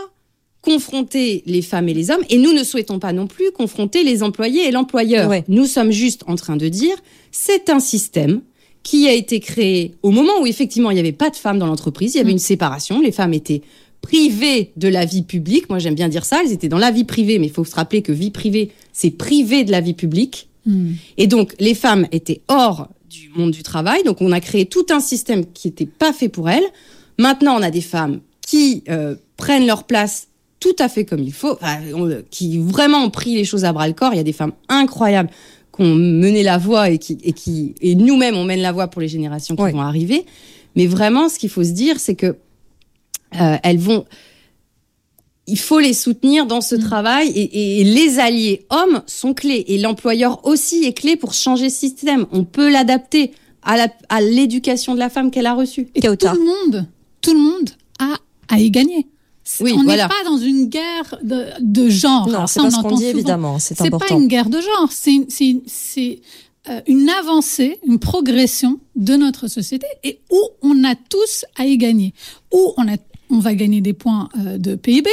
confronter 0.65 1.43
les 1.45 1.61
femmes 1.61 1.87
et 1.87 1.93
les 1.93 2.09
hommes 2.09 2.23
et 2.29 2.39
nous 2.39 2.51
ne 2.51 2.63
souhaitons 2.63 2.97
pas 2.97 3.13
non 3.13 3.27
plus 3.27 3.51
confronter 3.51 4.03
les 4.03 4.23
employés 4.23 4.67
et 4.67 4.71
l'employeur. 4.71 5.29
Ouais. 5.29 5.43
Nous 5.47 5.65
sommes 5.65 5.91
juste 5.91 6.23
en 6.27 6.35
train 6.35 6.57
de 6.57 6.67
dire 6.67 6.95
c'est 7.31 7.69
un 7.69 7.79
système 7.79 8.41
qui 8.81 9.07
a 9.07 9.13
été 9.13 9.39
créé 9.39 9.93
au 10.01 10.09
moment 10.09 10.33
où 10.41 10.47
effectivement 10.47 10.89
il 10.89 10.95
n'y 10.95 10.99
avait 10.99 11.11
pas 11.11 11.29
de 11.29 11.35
femmes 11.35 11.59
dans 11.59 11.67
l'entreprise, 11.67 12.15
il 12.15 12.17
y 12.17 12.21
avait 12.21 12.31
une 12.31 12.39
séparation, 12.39 12.99
les 12.99 13.11
femmes 13.11 13.33
étaient 13.33 13.61
privées 14.01 14.71
de 14.75 14.87
la 14.87 15.05
vie 15.05 15.21
publique. 15.21 15.69
Moi 15.69 15.77
j'aime 15.77 15.95
bien 15.95 16.09
dire 16.09 16.25
ça, 16.25 16.41
elles 16.43 16.51
étaient 16.51 16.67
dans 16.67 16.79
la 16.79 16.91
vie 16.91 17.03
privée, 17.03 17.37
mais 17.37 17.45
il 17.45 17.53
faut 17.53 17.63
se 17.63 17.75
rappeler 17.75 18.01
que 18.01 18.11
vie 18.11 18.31
privée, 18.31 18.71
c'est 18.91 19.11
privé 19.11 19.63
de 19.63 19.71
la 19.71 19.81
vie 19.81 19.93
publique. 19.93 20.49
Et 21.17 21.27
donc 21.27 21.53
les 21.59 21.75
femmes 21.75 22.07
étaient 22.11 22.41
hors 22.47 22.89
du 23.07 23.29
monde 23.35 23.51
du 23.51 23.61
travail, 23.61 24.01
donc 24.03 24.19
on 24.19 24.31
a 24.31 24.39
créé 24.39 24.65
tout 24.65 24.87
un 24.89 24.99
système 24.99 25.45
qui 25.45 25.67
n'était 25.67 25.85
pas 25.85 26.11
fait 26.11 26.29
pour 26.29 26.49
elles. 26.49 26.65
Maintenant 27.19 27.55
on 27.55 27.61
a 27.61 27.69
des 27.69 27.81
femmes 27.81 28.19
qui 28.41 28.83
euh, 28.89 29.15
prennent 29.37 29.67
leur 29.67 29.83
place 29.83 30.27
tout 30.73 30.83
à 30.83 30.89
fait 30.89 31.05
comme 31.05 31.21
il 31.21 31.31
faut, 31.33 31.51
enfin, 31.53 31.77
on- 31.93 32.23
qui 32.31 32.57
vraiment 32.57 33.03
ont 33.03 33.09
pris 33.11 33.35
les 33.35 33.45
choses 33.45 33.65
à 33.65 33.73
bras 33.73 33.87
le 33.87 33.93
corps. 33.93 34.13
Il 34.13 34.17
y 34.17 34.19
a 34.19 34.23
des 34.23 34.33
femmes 34.33 34.53
incroyables 34.69 35.29
qui 35.75 35.81
ont 35.83 35.93
mené 35.95 36.41
la 36.41 36.57
voie 36.57 36.89
et 36.89 36.97
qui 36.97 37.17
et 37.23 37.33
qui 37.33 37.75
et 37.81 37.93
nous-mêmes 37.95 38.35
on 38.35 38.45
mène 38.45 38.61
la 38.61 38.71
voie 38.71 38.87
pour 38.87 39.01
les 39.01 39.07
générations 39.07 39.55
qui 39.55 39.61
Ouais. 39.61 39.71
vont 39.71 39.81
arriver. 39.81 40.25
Mais 40.75 40.87
vraiment, 40.87 41.29
ce 41.29 41.37
qu'il 41.39 41.49
faut 41.49 41.63
se 41.63 41.69
dire, 41.71 41.99
c'est 41.99 42.15
que 42.15 42.35
euh, 43.39 43.57
elles 43.63 43.77
vont. 43.77 44.05
Il 45.47 45.59
faut 45.59 45.79
les 45.79 45.93
soutenir 45.93 46.47
dans 46.47 46.61
ce 46.61 46.73
travail 46.75 47.27
et, 47.29 47.79
et 47.81 47.83
les 47.83 48.17
alliés 48.17 48.65
hommes 48.71 49.03
sont 49.05 49.33
clés 49.35 49.63
et 49.67 49.77
l'employeur 49.77 50.43
aussi 50.47 50.83
est 50.85 50.93
clé 50.93 51.15
pour 51.17 51.33
changer 51.35 51.69
ce 51.69 51.79
système. 51.79 52.25
On 52.31 52.43
peut 52.45 52.71
l'adapter 52.71 53.31
à 53.61 53.77
la- 53.77 53.93
à 54.09 54.21
l'éducation 54.21 54.95
de 54.95 54.99
la 54.99 55.09
femme 55.09 55.29
qu'elle 55.29 55.45
a 55.45 55.53
reçue. 55.53 55.87
Et 55.93 56.01
tout 56.01 56.07
le 56.09 56.45
monde, 56.71 56.87
tout 57.21 57.33
le 57.33 57.39
monde 57.39 57.69
a 57.99 58.15
à 58.47 58.59
y 58.59 58.71
gagner. 58.71 59.05
Oui, 59.61 59.71
on 59.73 59.79
n'est 59.79 59.83
voilà. 59.83 60.07
pas 60.09 60.23
dans 60.25 60.37
une 60.37 60.67
guerre 60.67 61.17
de, 61.23 61.45
de 61.61 61.89
genre. 61.89 62.27
Non, 62.27 62.33
Alors 62.35 62.49
c'est 62.49 62.59
pas 62.61 62.71
ce 62.71 62.75
qu'on 62.81 62.89
dit 62.95 63.03
souvent. 63.03 63.09
évidemment. 63.09 63.59
C'est 63.59 63.75
C'est 63.77 63.89
pas 63.89 63.97
important. 63.97 64.19
une 64.19 64.27
guerre 64.27 64.49
de 64.49 64.59
genre, 64.59 64.87
c'est 64.91 65.13
une- 65.13 65.25
euh, 66.67 66.81
une 66.87 67.09
avancée, 67.09 67.79
une 67.87 67.99
progression 67.99 68.79
de 68.95 69.15
notre 69.15 69.47
société 69.47 69.85
et 70.03 70.19
où 70.31 70.39
on 70.63 70.83
a 70.83 70.95
tous 70.95 71.45
à 71.57 71.65
y 71.67 71.77
gagner, 71.77 72.13
où 72.51 72.73
on 72.77 72.87
a 72.87 72.95
on 73.31 73.39
va 73.39 73.55
gagner 73.55 73.81
des 73.81 73.93
points 73.93 74.29
euh, 74.39 74.59
de 74.59 74.75
PIB, 74.75 75.09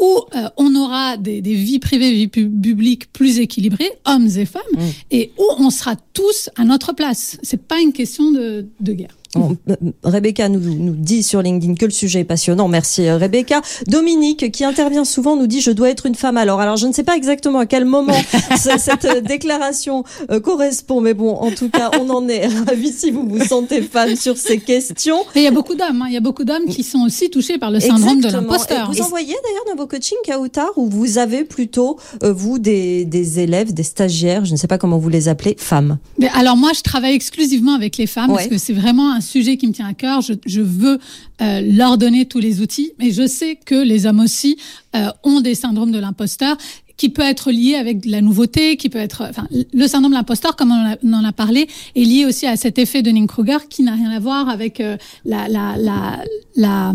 où 0.00 0.18
euh, 0.36 0.48
on 0.56 0.74
aura 0.76 1.16
des, 1.16 1.40
des 1.40 1.54
vies 1.54 1.78
privées, 1.78 2.12
vies 2.12 2.28
pu- 2.28 2.48
publiques 2.48 3.12
plus 3.12 3.38
équilibrées, 3.40 3.90
hommes 4.06 4.28
et 4.36 4.44
femmes, 4.46 4.62
Mm. 4.74 4.80
et 5.12 5.32
où 5.38 5.44
on 5.58 5.70
sera 5.70 5.94
tous 6.12 6.50
à 6.56 6.64
notre 6.64 6.92
place. 6.92 7.38
C'est 7.42 7.62
pas 7.62 7.80
une 7.80 7.92
question 7.92 8.30
de, 8.30 8.66
de 8.80 8.92
guerre. 8.92 9.14
Bon, 9.34 9.58
euh, 9.68 9.74
Rebecca 10.04 10.48
nous, 10.48 10.58
nous 10.58 10.94
dit 10.94 11.22
sur 11.22 11.42
LinkedIn 11.42 11.74
que 11.74 11.84
le 11.84 11.90
sujet 11.90 12.20
est 12.20 12.24
passionnant. 12.24 12.66
Merci 12.66 13.06
euh, 13.06 13.18
Rebecca. 13.18 13.60
Dominique, 13.86 14.50
qui 14.52 14.64
intervient 14.64 15.04
souvent, 15.04 15.36
nous 15.36 15.46
dit 15.46 15.60
je 15.60 15.70
dois 15.70 15.90
être 15.90 16.06
une 16.06 16.14
femme 16.14 16.38
alors. 16.38 16.60
Alors 16.60 16.76
je 16.78 16.86
ne 16.86 16.92
sais 16.94 17.02
pas 17.02 17.14
exactement 17.14 17.58
à 17.58 17.66
quel 17.66 17.84
moment 17.84 18.14
ce- 18.56 18.78
cette 18.78 19.04
euh, 19.04 19.20
déclaration 19.20 20.02
euh, 20.30 20.40
correspond, 20.40 21.02
mais 21.02 21.12
bon, 21.12 21.32
en 21.34 21.50
tout 21.50 21.68
cas, 21.68 21.90
on 22.00 22.08
en 22.08 22.26
est 22.28 22.46
ravis 22.66 22.92
si 22.92 23.10
vous 23.10 23.28
vous 23.28 23.44
sentez 23.44 23.82
femme 23.82 24.16
sur 24.16 24.36
ces 24.38 24.58
questions. 24.60 25.20
Et 25.34 25.40
il 25.40 25.42
y 25.42 25.46
a 25.46 25.50
beaucoup 25.50 25.74
d'hommes, 25.74 26.00
hein, 26.02 26.06
il 26.08 26.14
y 26.14 26.18
a 26.18 26.20
beaucoup 26.20 26.44
d'hommes 26.44 26.64
qui 26.66 26.82
sont 26.82 27.00
aussi 27.00 27.28
touchés 27.28 27.58
par 27.58 27.70
le 27.70 27.80
syndrome 27.80 28.20
de 28.20 28.26
Exactement. 28.28 28.50
l'imposteur. 28.52 28.90
Et 28.90 28.96
Vous 28.96 29.02
envoyez 29.04 29.34
d'ailleurs 29.44 29.64
dans 29.76 29.82
vos 29.82 29.87
coachings 29.88 30.18
Kautar 30.24 30.68
où 30.76 30.88
vous 30.88 31.18
avez 31.18 31.44
plutôt, 31.44 31.98
euh, 32.22 32.32
vous, 32.32 32.58
des, 32.58 33.04
des 33.04 33.40
élèves, 33.40 33.72
des 33.74 33.82
stagiaires, 33.82 34.44
je 34.44 34.52
ne 34.52 34.56
sais 34.56 34.68
pas 34.68 34.78
comment 34.78 34.98
vous 34.98 35.08
les 35.08 35.28
appelez, 35.28 35.56
femmes? 35.58 35.98
Mais 36.18 36.28
alors 36.34 36.56
moi, 36.56 36.70
je 36.76 36.82
travaille 36.82 37.14
exclusivement 37.14 37.74
avec 37.74 37.96
les 37.96 38.06
femmes 38.06 38.28
parce 38.36 38.46
que 38.48 38.58
c'est 38.58 38.72
vraiment 38.72 39.12
un 39.12 39.20
sujet 39.20 39.56
qui 39.56 39.66
me 39.66 39.72
tient 39.72 39.88
à 39.88 39.94
cœur. 39.94 40.20
Je, 40.20 40.34
je 40.46 40.60
veux 40.60 40.98
euh, 41.42 41.60
leur 41.60 41.98
donner 41.98 42.26
tous 42.26 42.38
les 42.38 42.60
outils, 42.60 42.92
mais 42.98 43.10
je 43.10 43.26
sais 43.26 43.56
que 43.56 43.74
les 43.74 44.06
hommes 44.06 44.20
aussi 44.20 44.56
euh, 44.94 45.08
ont 45.24 45.40
des 45.40 45.54
syndromes 45.54 45.90
de 45.92 45.98
l'imposteur 45.98 46.56
qui 46.96 47.10
peut 47.10 47.22
être 47.22 47.52
lié 47.52 47.76
avec 47.76 48.00
de 48.00 48.10
la 48.10 48.20
nouveauté, 48.20 48.76
qui 48.76 48.88
peut 48.88 48.98
être, 48.98 49.24
enfin, 49.30 49.46
le 49.72 49.86
syndrome 49.86 50.10
de 50.10 50.16
l'imposteur, 50.16 50.56
comme 50.56 50.72
on, 50.72 50.74
en 50.74 50.92
a- 50.94 50.96
on 51.04 51.12
en 51.12 51.24
a 51.24 51.30
parlé, 51.32 51.68
est 51.94 52.02
lié 52.02 52.24
aussi 52.26 52.44
à 52.44 52.56
cet 52.56 52.76
effet 52.76 53.02
de 53.02 53.12
Kruger 53.26 53.58
qui 53.70 53.84
n'a 53.84 53.92
rien 53.94 54.10
à 54.10 54.18
voir 54.18 54.48
avec 54.48 54.80
euh, 54.80 54.96
la, 55.24 55.46
la, 55.48 55.76
la, 55.78 56.18
la 56.56 56.92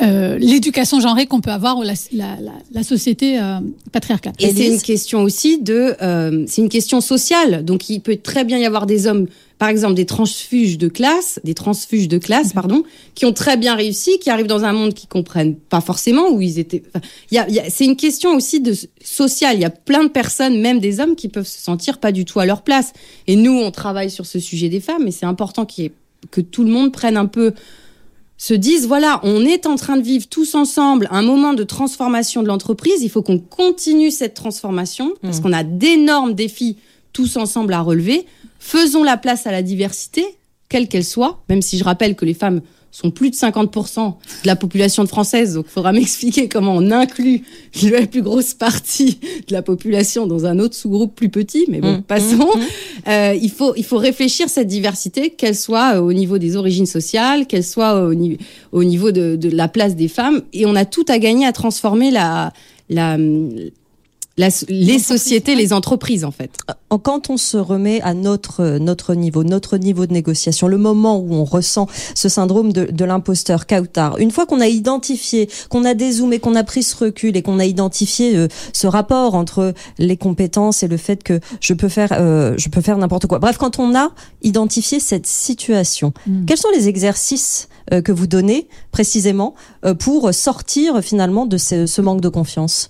euh, 0.00 0.38
l'éducation 0.38 1.00
genrée 1.00 1.26
qu'on 1.26 1.40
peut 1.40 1.50
avoir 1.50 1.76
ou 1.78 1.82
la, 1.82 1.94
la, 2.12 2.36
la, 2.40 2.52
la 2.72 2.82
société 2.82 3.38
euh, 3.40 3.58
patriarcale. 3.92 4.32
Et 4.38 4.52
c'est 4.54 4.66
une 4.68 4.80
question 4.80 5.22
aussi 5.22 5.60
de, 5.60 5.94
euh, 6.02 6.44
c'est 6.46 6.62
une 6.62 6.68
question 6.68 7.00
sociale. 7.00 7.64
Donc 7.64 7.88
il 7.90 8.00
peut 8.00 8.16
très 8.16 8.44
bien 8.44 8.58
y 8.58 8.64
avoir 8.64 8.86
des 8.86 9.06
hommes, 9.08 9.26
par 9.58 9.68
exemple 9.68 9.94
des 9.94 10.06
transfuges 10.06 10.78
de 10.78 10.86
classe, 10.86 11.40
des 11.42 11.54
transfuges 11.54 12.06
de 12.06 12.18
classe, 12.18 12.52
pardon, 12.52 12.84
qui 13.16 13.26
ont 13.26 13.32
très 13.32 13.56
bien 13.56 13.74
réussi, 13.74 14.18
qui 14.20 14.30
arrivent 14.30 14.46
dans 14.46 14.64
un 14.64 14.72
monde 14.72 14.94
qu'ils 14.94 15.08
comprennent 15.08 15.56
pas 15.56 15.80
forcément 15.80 16.30
où 16.30 16.40
ils 16.40 16.60
étaient. 16.60 16.84
enfin, 16.94 17.04
il 17.32 17.34
y 17.34 17.38
a, 17.38 17.48
il 17.48 17.54
y 17.56 17.58
a- 17.60 17.68
c'est 17.68 17.84
une 17.84 17.96
question 17.96 18.36
aussi 18.36 18.60
de 18.60 18.74
sociale. 19.02 19.56
Il 19.56 19.62
y 19.62 19.64
a 19.64 19.70
plein 19.70 20.04
de 20.04 20.08
personnes, 20.10 20.60
même 20.60 20.78
des 20.78 21.00
hommes, 21.00 21.16
qui 21.16 21.28
peuvent 21.28 21.46
se 21.46 21.60
sentir 21.60 21.98
pas 21.98 22.12
du 22.12 22.24
tout 22.24 22.38
à 22.38 22.46
leur 22.46 22.62
place. 22.62 22.92
Et 23.26 23.34
nous, 23.34 23.52
on 23.58 23.72
travaille 23.72 24.10
sur 24.10 24.26
ce 24.26 24.38
sujet 24.38 24.68
des 24.68 24.80
femmes, 24.80 25.08
et 25.08 25.10
c'est 25.10 25.26
important 25.26 25.66
qu'il 25.66 25.84
y 25.84 25.86
ait- 25.88 25.92
que 26.30 26.40
tout 26.40 26.62
le 26.64 26.70
monde 26.70 26.92
prenne 26.92 27.16
un 27.16 27.26
peu 27.26 27.52
se 28.38 28.54
disent 28.54 28.86
voilà, 28.86 29.20
on 29.24 29.44
est 29.44 29.66
en 29.66 29.74
train 29.74 29.96
de 29.96 30.02
vivre 30.02 30.28
tous 30.28 30.54
ensemble 30.54 31.08
un 31.10 31.22
moment 31.22 31.52
de 31.52 31.64
transformation 31.64 32.42
de 32.42 32.48
l'entreprise. 32.48 33.02
Il 33.02 33.10
faut 33.10 33.22
qu'on 33.22 33.40
continue 33.40 34.12
cette 34.12 34.34
transformation 34.34 35.12
parce 35.20 35.40
qu'on 35.40 35.52
a 35.52 35.64
d'énormes 35.64 36.34
défis 36.34 36.78
tous 37.12 37.36
ensemble 37.36 37.72
à 37.72 37.80
relever. 37.80 38.26
Faisons 38.60 39.02
la 39.02 39.16
place 39.16 39.46
à 39.46 39.52
la 39.52 39.62
diversité, 39.62 40.24
quelle 40.68 40.88
qu'elle 40.88 41.04
soit, 41.04 41.42
même 41.48 41.62
si 41.62 41.78
je 41.78 41.84
rappelle 41.84 42.14
que 42.14 42.24
les 42.24 42.34
femmes 42.34 42.60
sont 42.90 43.10
plus 43.10 43.30
de 43.30 43.34
50% 43.36 44.06
de 44.42 44.46
la 44.46 44.56
population 44.56 45.06
française, 45.06 45.54
donc 45.54 45.66
il 45.68 45.72
faudra 45.72 45.92
m'expliquer 45.98 46.48
comment 46.48 46.74
on 46.74 46.90
inclut 46.90 47.42
la 47.82 48.06
plus 48.06 48.22
grosse 48.22 48.54
partie 48.54 49.18
de 49.46 49.52
la 49.52 49.62
population 49.62 50.26
dans 50.26 50.46
un 50.46 50.58
autre 50.58 50.74
sous-groupe 50.74 51.14
plus 51.14 51.28
petit, 51.28 51.66
mais 51.68 51.80
bon, 51.80 51.98
Mmh, 51.98 52.02
passons. 52.02 52.48
Euh, 53.06 53.34
il, 53.40 53.50
faut, 53.50 53.74
il 53.76 53.84
faut 53.84 53.98
réfléchir 53.98 54.48
cette 54.48 54.66
diversité, 54.68 55.30
qu'elle 55.30 55.54
soit 55.56 55.96
euh, 55.96 56.00
au 56.00 56.12
niveau 56.12 56.38
des 56.38 56.56
origines 56.56 56.86
sociales, 56.86 57.46
qu'elle 57.46 57.64
soit 57.64 58.00
au, 58.02 58.14
ni- 58.14 58.38
au 58.72 58.82
niveau 58.84 59.10
de, 59.12 59.36
de 59.36 59.48
la 59.50 59.68
place 59.68 59.94
des 59.94 60.08
femmes, 60.08 60.42
et 60.52 60.66
on 60.66 60.74
a 60.74 60.84
tout 60.84 61.04
à 61.08 61.18
gagner 61.18 61.46
à 61.46 61.52
transformer 61.52 62.10
la, 62.10 62.52
la, 62.90 63.16
la- 64.38 64.48
les 64.68 64.98
sociétés, 64.98 65.54
les 65.54 65.72
entreprises 65.74 66.24
en 66.24 66.30
fait. 66.30 66.50
En- 66.90 66.98
Quand 66.98 67.28
on 67.28 67.36
se 67.36 67.56
remet 67.58 68.00
à 68.02 68.14
notre 68.14 68.60
euh, 68.62 68.78
notre 68.78 69.14
niveau, 69.14 69.44
notre 69.44 69.76
niveau 69.76 70.06
de 70.06 70.12
négociation, 70.14 70.68
le 70.68 70.78
moment 70.78 71.18
où 71.18 71.34
on 71.34 71.44
ressent 71.44 71.86
ce 72.14 72.28
syndrome 72.30 72.72
de, 72.72 72.84
de 72.86 73.04
l'imposteur, 73.04 73.66
Kautar, 73.66 74.16
une 74.18 74.30
fois 74.30 74.46
qu'on 74.46 74.60
a 74.60 74.68
identifié, 74.68 75.50
qu'on 75.68 75.84
a 75.84 75.92
dézoomé, 75.94 76.38
qu'on 76.38 76.54
a 76.54 76.64
pris 76.64 76.82
ce 76.82 76.96
recul 76.96 77.36
et 77.36 77.42
qu'on 77.42 77.58
a 77.58 77.64
identifié 77.66 78.36
euh, 78.36 78.48
ce 78.72 78.86
rapport 78.86 79.34
entre 79.34 79.74
les 79.98 80.16
compétences 80.16 80.82
et 80.82 80.88
le 80.88 80.96
fait 80.96 81.22
que 81.22 81.40
je 81.60 81.74
peux 81.74 81.88
faire 81.90 82.10
euh, 82.12 82.54
je 82.56 82.68
peux 82.70 82.80
faire 82.80 82.96
n'importe 82.96 83.26
quoi. 83.26 83.38
Bref, 83.40 83.58
quand 83.58 83.78
on 83.78 83.94
a 83.94 84.10
identifié 84.42 85.00
cette 85.00 85.26
situation, 85.26 86.12
Mm. 86.26 86.44
quels 86.46 86.58
sont 86.58 86.70
les 86.74 86.88
exercices 86.88 87.68
euh, 87.92 88.00
que 88.02 88.12
vous 88.12 88.26
donnez 88.26 88.68
précisément 88.92 89.54
euh, 89.84 89.94
pour 89.94 90.32
sortir 90.32 91.02
finalement 91.02 91.46
de 91.46 91.56
ce, 91.58 91.86
ce 91.86 92.00
manque 92.00 92.20
de 92.20 92.28
confiance? 92.28 92.88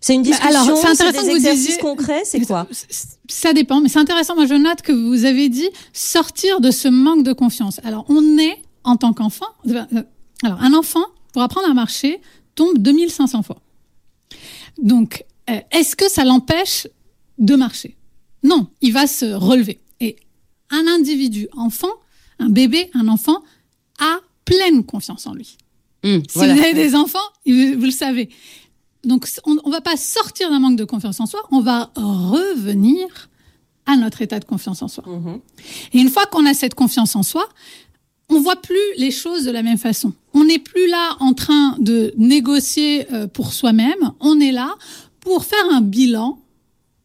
C'est 0.00 0.14
une 0.14 0.22
Bah, 0.22 0.30
discussion, 0.30 0.48
alors, 0.62 0.78
c'est 0.78 0.86
intéressant 0.88 1.22
des 1.22 1.28
que 1.28 1.38
vous 1.38 1.54
disiez- 1.54 1.76
concrets, 1.78 2.22
c'est 2.24 2.40
quoi 2.40 2.66
Ça 3.28 3.52
dépend, 3.52 3.80
mais 3.80 3.88
c'est 3.88 3.98
intéressant. 3.98 4.34
Moi, 4.34 4.46
je 4.46 4.54
note 4.54 4.82
que 4.82 4.92
vous 4.92 5.24
avez 5.24 5.48
dit 5.48 5.68
sortir 5.92 6.60
de 6.60 6.70
ce 6.70 6.88
manque 6.88 7.22
de 7.22 7.32
confiance. 7.32 7.80
Alors, 7.84 8.04
on 8.08 8.38
est, 8.38 8.62
en 8.84 8.96
tant 8.96 9.12
qu'enfant, 9.12 9.46
euh, 9.68 9.84
alors, 10.42 10.60
un 10.62 10.72
enfant, 10.74 11.04
pour 11.32 11.42
apprendre 11.42 11.68
à 11.70 11.74
marcher, 11.74 12.20
tombe 12.54 12.78
2500 12.78 13.42
fois. 13.42 13.60
Donc, 14.78 15.24
euh, 15.50 15.60
est-ce 15.70 15.96
que 15.96 16.08
ça 16.10 16.24
l'empêche 16.24 16.86
de 17.38 17.54
marcher? 17.56 17.96
Non, 18.42 18.68
il 18.80 18.92
va 18.92 19.06
se 19.06 19.26
relever. 19.34 19.80
Et 20.00 20.16
un 20.70 20.86
individu, 20.86 21.48
enfant, 21.56 21.90
un 22.38 22.48
bébé, 22.48 22.90
un 22.94 23.08
enfant, 23.08 23.42
a 23.98 24.18
pleine 24.44 24.84
confiance 24.84 25.26
en 25.26 25.34
lui. 25.34 25.56
Hum, 26.04 26.22
Si 26.26 26.38
voilà. 26.38 26.54
vous 26.54 26.60
avez 26.60 26.72
des 26.72 26.94
enfants, 26.94 27.18
vous 27.46 27.74
vous 27.78 27.84
le 27.84 27.90
savez. 27.90 28.30
Donc 29.04 29.26
on, 29.44 29.56
on 29.64 29.70
va 29.70 29.80
pas 29.80 29.96
sortir 29.96 30.50
d'un 30.50 30.58
manque 30.58 30.76
de 30.76 30.84
confiance 30.84 31.20
en 31.20 31.26
soi, 31.26 31.40
on 31.50 31.60
va 31.60 31.90
revenir 31.96 33.28
à 33.86 33.96
notre 33.96 34.22
état 34.22 34.38
de 34.38 34.44
confiance 34.44 34.82
en 34.82 34.88
soi. 34.88 35.04
Et 35.92 35.98
une 35.98 36.08
fois 36.08 36.26
qu'on 36.26 36.46
a 36.46 36.54
cette 36.54 36.74
confiance 36.74 37.16
en 37.16 37.22
soi, 37.22 37.48
on 38.28 38.40
voit 38.40 38.56
plus 38.56 38.78
les 38.96 39.10
choses 39.10 39.44
de 39.44 39.50
la 39.50 39.62
même 39.62 39.78
façon. 39.78 40.12
On 40.34 40.44
n'est 40.44 40.60
plus 40.60 40.88
là 40.88 41.16
en 41.18 41.34
train 41.34 41.76
de 41.78 42.14
négocier 42.16 43.12
euh, 43.12 43.26
pour 43.26 43.52
soi-même. 43.52 44.12
On 44.20 44.38
est 44.38 44.52
là 44.52 44.76
pour 45.20 45.44
faire 45.44 45.64
un 45.70 45.80
bilan 45.80 46.38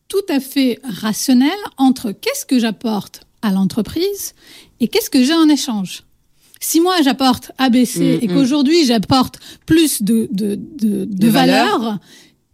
tout 0.07 0.25
à 0.29 0.39
fait 0.39 0.79
rationnel 0.83 1.57
entre 1.77 2.11
qu'est-ce 2.11 2.45
que 2.45 2.59
j'apporte 2.59 3.21
à 3.41 3.51
l'entreprise 3.51 4.35
et 4.79 4.87
qu'est-ce 4.87 5.09
que 5.09 5.23
j'ai 5.23 5.33
en 5.33 5.49
échange. 5.49 6.03
Si 6.69 6.79
moi 6.81 6.95
j'apporte 7.03 7.51
ABC 7.57 7.99
Mm, 7.99 8.23
et 8.23 8.27
mm. 8.27 8.33
qu'aujourd'hui 8.33 8.85
j'apporte 8.85 9.35
plus 9.65 10.01
de, 10.01 10.27
de, 10.31 10.55
de, 10.55 11.05
de 11.05 11.05
De 11.05 11.27
valeur, 11.29 11.79
valeur. 11.79 11.99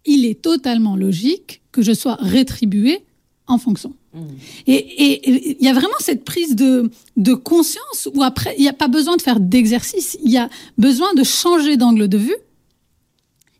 il 0.05 0.25
est 0.25 0.41
totalement 0.41 0.95
logique 1.05 1.61
que 1.71 1.81
je 1.81 1.93
sois 1.93 2.17
rétribué 2.19 2.99
en 3.47 3.57
fonction. 3.57 3.93
Mm. 4.13 4.19
Et 4.67 4.73
et- 5.05 5.29
et 5.29 5.57
il 5.59 5.65
y 5.65 5.69
a 5.69 5.73
vraiment 5.73 5.99
cette 6.09 6.23
prise 6.25 6.55
de, 6.63 6.91
de 7.15 7.33
conscience 7.33 8.09
où 8.13 8.21
après, 8.23 8.53
il 8.57 8.61
n'y 8.63 8.69
a 8.69 8.73
pas 8.73 8.89
besoin 8.89 9.15
de 9.15 9.21
faire 9.21 9.39
d'exercice, 9.39 10.17
il 10.25 10.31
y 10.31 10.37
a 10.37 10.49
besoin 10.77 11.11
de 11.13 11.23
changer 11.23 11.77
d'angle 11.77 12.07
de 12.09 12.17
vue 12.17 12.35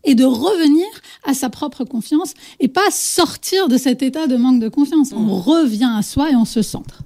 et 0.03 0.15
de 0.15 0.25
revenir 0.25 0.87
à 1.23 1.33
sa 1.33 1.49
propre 1.49 1.83
confiance 1.85 2.33
et 2.59 2.67
pas 2.67 2.89
sortir 2.91 3.67
de 3.69 3.77
cet 3.77 4.01
état 4.01 4.25
de 4.27 4.35
manque 4.35 4.59
de 4.59 4.67
confiance. 4.69 5.09
On 5.13 5.35
revient 5.39 5.91
à 5.95 6.01
soi 6.01 6.31
et 6.31 6.35
on 6.35 6.45
se 6.45 6.61
centre. 6.61 7.03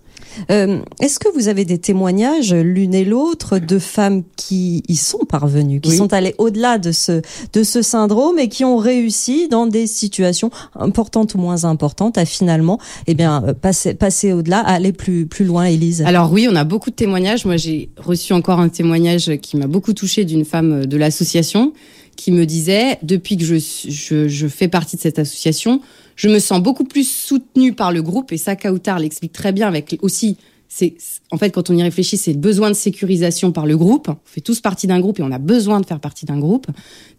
Euh, 0.52 0.80
Est-ce 1.00 1.20
que 1.20 1.28
vous 1.34 1.48
avez 1.48 1.66
des 1.66 1.78
témoignages, 1.78 2.54
l'une 2.54 2.94
et 2.94 3.06
l'autre, 3.06 3.60
de 3.60 3.80
femmes 3.80 4.24
qui 4.36 4.84
y 4.88 4.96
sont 4.96 5.26
parvenues, 5.28 5.82
qui 5.82 5.92
Oui. 5.92 5.98
sont 5.98 6.14
allées 6.14 6.36
au-delà 6.38 6.78
de 6.78 6.92
ce, 6.92 7.22
de 7.54 7.64
ce 7.64 7.82
syndrome 7.82 8.40
et 8.40 8.50
qui 8.50 8.64
ont 8.66 8.78
réussi 8.78 9.48
dans 9.48 9.68
des 9.68 9.88
situations 9.88 10.50
importantes 10.76 11.36
ou 11.36 11.38
moins 11.38 11.64
importantes 11.64 12.18
à 12.18 12.26
finalement 12.26 12.80
eh 13.08 13.14
bien, 13.14 13.44
euh, 13.48 13.54
passer, 13.54 13.94
passer 13.94 14.34
au-delà, 14.34 14.60
aller 14.60 14.92
plus, 14.92 15.26
plus 15.26 15.46
loin, 15.46 15.66
Élise? 15.66 16.02
Alors 16.04 16.32
oui, 16.32 16.48
on 16.50 16.56
a 16.56 16.64
beaucoup 16.64 16.90
de 16.90 16.96
témoignages. 16.96 17.46
Moi, 17.46 17.58
j'ai 17.58 17.90
reçu 17.98 18.34
encore 18.34 18.60
un 18.60 18.70
témoignage 18.70 19.32
qui 19.42 19.58
m'a 19.58 19.68
beaucoup 19.68 19.94
touché 19.94 20.26
d'une 20.26 20.46
femme 20.46 20.86
de 20.86 20.98
l'association 20.98 21.74
qui 22.16 22.32
me 22.32 22.46
disait, 22.46 22.98
depuis 23.04 23.36
que 23.36 23.44
je, 23.44 23.56
je, 23.90 24.30
je 24.30 24.48
fais 24.48 24.70
partie 24.70 24.96
de 24.96 25.02
cette 25.02 25.20
association, 25.20 25.82
je 26.16 26.30
me 26.30 26.40
sens 26.40 26.62
beaucoup 26.62 26.84
plus 26.86 27.08
soutenue 27.10 27.74
par 27.74 27.92
le 27.92 28.02
groupe. 28.02 28.32
Et 28.32 28.38
ça, 28.38 28.56
Kautar 28.56 29.00
l'explique 29.00 29.34
très 29.34 29.52
bien 29.52 29.68
avec 29.68 29.98
aussi, 30.02 30.38
c'est, 30.68 30.96
en 31.32 31.38
fait, 31.38 31.52
quand 31.52 31.70
on 31.70 31.78
y 31.78 31.84
réfléchit, 31.84 32.18
c'est 32.18 32.34
le 32.34 32.40
besoin 32.40 32.70
de 32.70 32.76
sécurisation 32.76 33.52
par 33.52 33.66
le 33.66 33.78
groupe. 33.78 34.08
On 34.10 34.18
fait 34.26 34.42
tous 34.42 34.60
partie 34.62 34.88
d'un 34.88 35.00
groupe 35.00 35.20
et 35.20 35.24
on 35.24 35.32
a 35.32 35.38
besoin 35.40 35.80
de 35.80 35.86
faire 35.86 36.00
partie 36.00 36.26
d'un 36.26 36.40
groupe. 36.40 36.68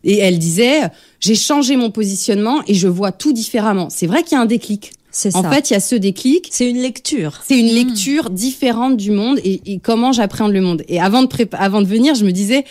Et 0.05 0.19
elle 0.19 0.39
disait, 0.39 0.81
j'ai 1.21 1.35
changé 1.37 1.77
mon 1.77 1.91
positionnement 1.91 2.61
et 2.67 2.75
je 2.75 2.89
vois 2.89 3.13
tout 3.13 3.33
différemment. 3.33 3.89
C'est 3.91 4.07
vrai 4.07 4.23
qu'il 4.23 4.33
y 4.33 4.39
a 4.39 4.43
un 4.43 4.47
déclic. 4.47 4.93
C'est 5.11 5.35
En 5.35 5.43
ça. 5.43 5.51
fait, 5.51 5.71
il 5.71 5.73
y 5.73 5.77
a 5.77 5.81
ce 5.81 5.95
déclic. 5.95 6.49
c'est 6.51 6.69
une 6.69 6.77
lecture. 6.83 7.41
C'est 7.47 7.59
une 7.59 7.73
Mm. 7.73 7.87
lecture 7.87 8.31
différente 8.31 8.97
du 8.99 9.11
monde 9.13 9.39
et, 9.45 9.63
et 9.65 9.79
comment 9.79 10.13
j'appréhende 10.13 10.53
le 10.53 10.61
monde. 10.61 10.83
Et 10.89 11.01
avant 11.01 11.23
de, 11.23 11.29
avant 11.53 11.81
de 11.81 11.87
venir, 11.87 12.15
je 12.15 12.25
me 12.27 12.33
disais, 12.33 12.65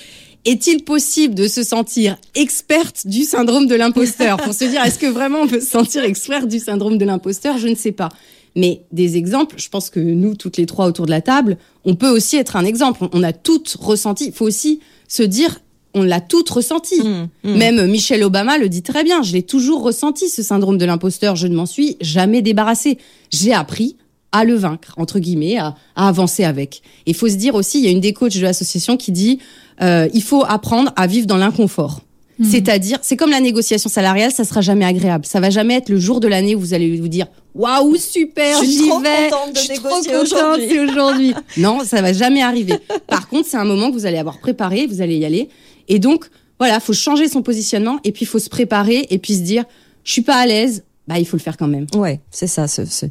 est-il 0.46 0.84
possible 0.84 1.34
de 1.36 1.48
se 1.48 1.64
sentir 1.64 2.18
experte 2.36 3.08
du 3.08 3.24
syndrome 3.24 3.68
de 3.68 3.76
l'imposteur? 3.76 4.38
Pour 4.38 4.54
se 4.54 4.66
dire, 4.66 4.84
est-ce 4.84 5.00
que 5.00 5.08
vraiment 5.08 5.42
on 5.42 5.48
peut 5.48 5.60
se 5.60 5.66
sentir 5.66 6.04
experte 6.04 6.48
du 6.48 6.60
syndrome 6.60 6.98
de 6.98 7.06
l'imposteur? 7.06 7.58
Je 7.58 7.68
ne 7.68 7.76
sais 7.76 7.92
pas. 7.92 8.10
Mais 8.56 8.84
des 8.92 9.18
exemples, 9.18 9.56
je 9.58 9.68
pense 9.70 9.90
que 9.90 10.00
nous, 10.00 10.36
toutes 10.36 10.58
les 10.58 10.66
trois 10.66 10.88
autour 10.88 11.06
de 11.06 11.12
la 11.12 11.22
table, 11.22 11.58
on 11.84 11.96
peut 11.96 12.10
aussi 12.10 12.38
être 12.38 12.56
un 12.56 12.64
exemple. 12.64 13.08
On 13.12 13.24
a 13.24 13.34
toutes 13.34 13.76
ressenti. 13.80 14.28
Il 14.28 14.34
faut 14.34 14.46
aussi 14.46 14.80
se 15.08 15.24
dire, 15.24 15.60
on 15.94 16.04
l'a 16.04 16.22
toutes 16.22 16.50
ressenti. 16.50 17.02
Mmh, 17.02 17.28
mmh. 17.44 17.58
Même 17.58 17.86
Michelle 17.88 18.24
Obama 18.24 18.58
le 18.58 18.70
dit 18.70 18.84
très 18.84 19.04
bien. 19.04 19.24
Je 19.24 19.34
l'ai 19.34 19.44
toujours 19.44 19.82
ressenti, 19.82 20.30
ce 20.30 20.44
syndrome 20.44 20.78
de 20.78 20.86
l'imposteur. 20.86 21.36
Je 21.36 21.48
ne 21.48 21.56
m'en 21.56 21.66
suis 21.66 21.98
jamais 22.02 22.42
débarrassée. 22.42 22.98
J'ai 23.32 23.54
appris 23.54 23.98
à 24.36 24.44
le 24.44 24.56
vaincre, 24.56 24.94
entre 24.98 25.20
guillemets, 25.20 25.58
à, 25.58 25.76
à 25.96 26.08
avancer 26.08 26.44
avec. 26.44 26.82
Et 27.06 27.12
il 27.12 27.16
faut 27.16 27.30
se 27.30 27.36
dire 27.36 27.56
aussi, 27.56 27.80
il 27.80 27.86
y 27.86 27.88
a 27.88 27.92
une 27.92 28.02
des 28.02 28.14
coachs 28.14 28.36
de 28.36 28.42
l'association 28.42 28.98
qui 28.98 29.12
dit, 29.12 29.40
euh, 29.82 30.08
il 30.14 30.24
faut 30.24 30.44
apprendre 30.46 30.92
à 30.96 31.08
vivre 31.08 31.28
dans 31.28 31.38
l'inconfort. 31.38 32.02
Mhm. 32.40 32.50
C'est-à-dire, 32.50 32.98
c'est 33.02 33.16
comme 33.16 33.32
la 33.32 33.40
négociation 33.40 33.90
salariale, 33.90 34.32
ça 34.32 34.44
sera 34.44 34.60
jamais 34.62 34.84
agréable. 34.84 35.26
Ça 35.26 35.40
va 35.40 35.50
jamais 35.50 35.76
être 35.76 35.90
le 35.90 36.00
jour 36.00 36.20
de 36.20 36.28
l'année 36.28 36.54
où 36.56 36.60
vous 36.60 36.74
allez 36.74 36.98
vous 36.98 37.08
dire, 37.08 37.28
waouh, 37.54 37.96
super, 37.96 38.62
j'y 38.62 38.88
trop 38.90 39.00
vais. 39.00 39.30
contente 39.30 39.54
de 39.54 39.60
je 39.60 39.64
suis 39.64 39.76
trop 39.76 40.02
négocier 40.02 40.34
contente, 40.34 40.90
aujourd'hui. 40.90 41.34
non, 41.58 41.80
ça 41.86 42.02
va 42.02 42.12
jamais 42.12 42.42
arriver. 42.42 42.76
Par 43.08 43.30
contre, 43.30 43.48
c'est 43.50 43.58
un 43.58 43.64
moment 43.66 43.90
que 43.90 43.94
vous 43.94 44.06
allez 44.06 44.18
avoir 44.18 44.40
préparé, 44.40 44.86
vous 44.86 45.02
allez 45.02 45.18
y 45.18 45.24
aller. 45.24 45.48
Et 45.88 46.00
donc, 46.00 46.26
voilà, 46.60 46.80
faut 46.80 46.94
changer 46.94 47.30
son 47.30 47.42
positionnement 47.42 48.00
et 48.04 48.12
puis 48.12 48.24
il 48.24 48.28
faut 48.28 48.40
se 48.40 48.50
préparer 48.50 49.08
et 49.10 49.18
puis 49.18 49.36
se 49.36 49.42
dire, 49.42 49.64
je 50.04 50.12
suis 50.12 50.22
pas 50.22 50.36
à 50.36 50.46
l'aise, 50.46 50.84
bah 51.08 51.20
il 51.20 51.26
faut 51.26 51.38
le 51.38 51.42
faire 51.42 51.58
quand 51.58 51.68
même. 51.68 51.86
Ouais, 51.96 52.20
c'est 52.32 52.48
ça. 52.48 52.68
Ce, 52.68 52.86
ce... 52.86 53.06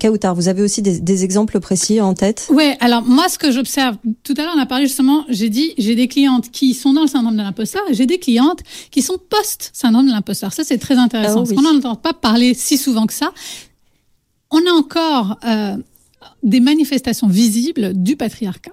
Kautar, 0.00 0.34
vous 0.34 0.48
avez 0.48 0.62
aussi 0.62 0.82
des, 0.82 1.00
des 1.00 1.24
exemples 1.24 1.60
précis 1.60 2.00
en 2.00 2.14
tête? 2.14 2.48
Ouais, 2.50 2.76
alors 2.80 3.02
moi, 3.02 3.28
ce 3.28 3.38
que 3.38 3.50
j'observe, 3.50 3.96
tout 4.22 4.34
à 4.36 4.42
l'heure, 4.42 4.54
on 4.56 4.60
a 4.60 4.66
parlé 4.66 4.86
justement, 4.86 5.24
j'ai 5.28 5.48
dit, 5.48 5.72
j'ai 5.78 5.94
des 5.94 6.08
clientes 6.08 6.50
qui 6.50 6.74
sont 6.74 6.92
dans 6.92 7.02
le 7.02 7.08
syndrome 7.08 7.36
de 7.36 7.42
l'imposteur 7.42 7.82
et 7.90 7.94
j'ai 7.94 8.06
des 8.06 8.18
clientes 8.18 8.60
qui 8.90 9.02
sont 9.02 9.18
post-syndrome 9.28 10.06
de 10.06 10.12
l'imposteur. 10.12 10.52
Ça, 10.52 10.64
c'est 10.64 10.78
très 10.78 10.96
intéressant 10.96 11.32
Ah 11.32 11.36
parce 11.38 11.50
oui. 11.50 11.56
qu'on 11.56 11.62
n'en 11.62 11.76
entend 11.76 11.96
pas 11.96 12.12
parler 12.12 12.54
si 12.54 12.78
souvent 12.78 13.06
que 13.06 13.14
ça. 13.14 13.32
On 14.50 14.58
a 14.66 14.72
encore 14.72 15.38
euh, 15.44 15.76
des 16.42 16.60
manifestations 16.60 17.28
visibles 17.28 17.92
du 17.94 18.16
patriarcat. 18.16 18.72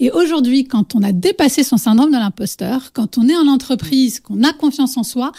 Et 0.00 0.10
aujourd'hui, 0.10 0.64
quand 0.64 0.94
on 0.94 1.02
a 1.02 1.12
dépassé 1.12 1.64
son 1.64 1.76
syndrome 1.76 2.10
de 2.10 2.16
l'imposteur, 2.16 2.92
quand 2.92 3.18
on 3.18 3.28
est 3.28 3.36
en 3.36 3.48
entreprise, 3.48 4.20
qu'on 4.20 4.42
a 4.44 4.52
confiance 4.52 4.96
en 4.96 5.02
soi, 5.02 5.32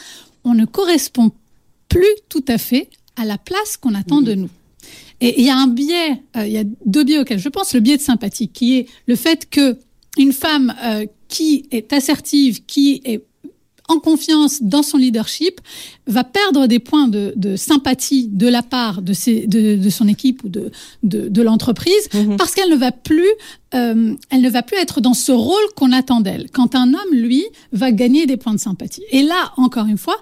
on 0.43 0.53
ne 0.53 0.65
correspond 0.65 1.31
plus 1.87 2.05
tout 2.27 2.43
à 2.47 2.57
fait 2.57 2.89
à 3.15 3.25
la 3.25 3.37
place 3.37 3.77
qu'on 3.77 3.95
attend 3.95 4.21
de 4.21 4.33
nous. 4.33 4.49
Et 5.21 5.39
il 5.39 5.45
y 5.45 5.49
a 5.49 5.57
un 5.57 5.67
biais, 5.67 6.21
euh, 6.37 6.45
il 6.47 6.53
y 6.53 6.57
a 6.57 6.63
deux 6.85 7.03
biais 7.03 7.19
auxquels 7.19 7.39
je 7.39 7.49
pense. 7.49 7.73
Le 7.73 7.79
biais 7.79 7.97
de 7.97 8.01
sympathie, 8.01 8.47
qui 8.47 8.77
est 8.77 8.87
le 9.05 9.15
fait 9.15 9.49
que 9.49 9.77
une 10.17 10.33
femme 10.33 10.73
euh, 10.83 11.05
qui 11.27 11.65
est 11.71 11.91
assertive, 11.93 12.65
qui 12.65 13.01
est 13.05 13.23
en 13.87 13.99
confiance 13.99 14.61
dans 14.61 14.83
son 14.83 14.97
leadership, 14.97 15.59
va 16.05 16.23
perdre 16.23 16.67
des 16.67 16.77
points 16.77 17.07
de, 17.07 17.33
de 17.35 17.55
sympathie 17.55 18.27
de 18.31 18.47
la 18.47 18.61
part 18.61 19.01
de, 19.01 19.13
ses, 19.13 19.47
de, 19.47 19.77
de 19.77 19.89
son 19.89 20.07
équipe 20.07 20.43
ou 20.43 20.49
de, 20.49 20.71
de, 21.01 21.27
de 21.27 21.41
l'entreprise 21.41 22.07
Mhm. 22.13 22.37
parce 22.37 22.53
qu'elle 22.53 22.69
ne 22.69 22.75
va 22.75 22.91
plus, 22.91 23.27
euh, 23.73 24.13
elle 24.29 24.41
ne 24.41 24.49
va 24.49 24.61
plus 24.61 24.77
être 24.77 25.01
dans 25.01 25.15
ce 25.15 25.31
rôle 25.31 25.63
qu'on 25.75 25.91
attend 25.91 26.21
d'elle. 26.21 26.51
Quand 26.51 26.75
un 26.75 26.93
homme, 26.93 27.13
lui, 27.13 27.45
va 27.71 27.91
gagner 27.91 28.27
des 28.27 28.37
points 28.37 28.53
de 28.53 28.59
sympathie. 28.59 29.01
Et 29.11 29.23
là, 29.23 29.53
encore 29.57 29.87
une 29.87 29.97
fois, 29.97 30.17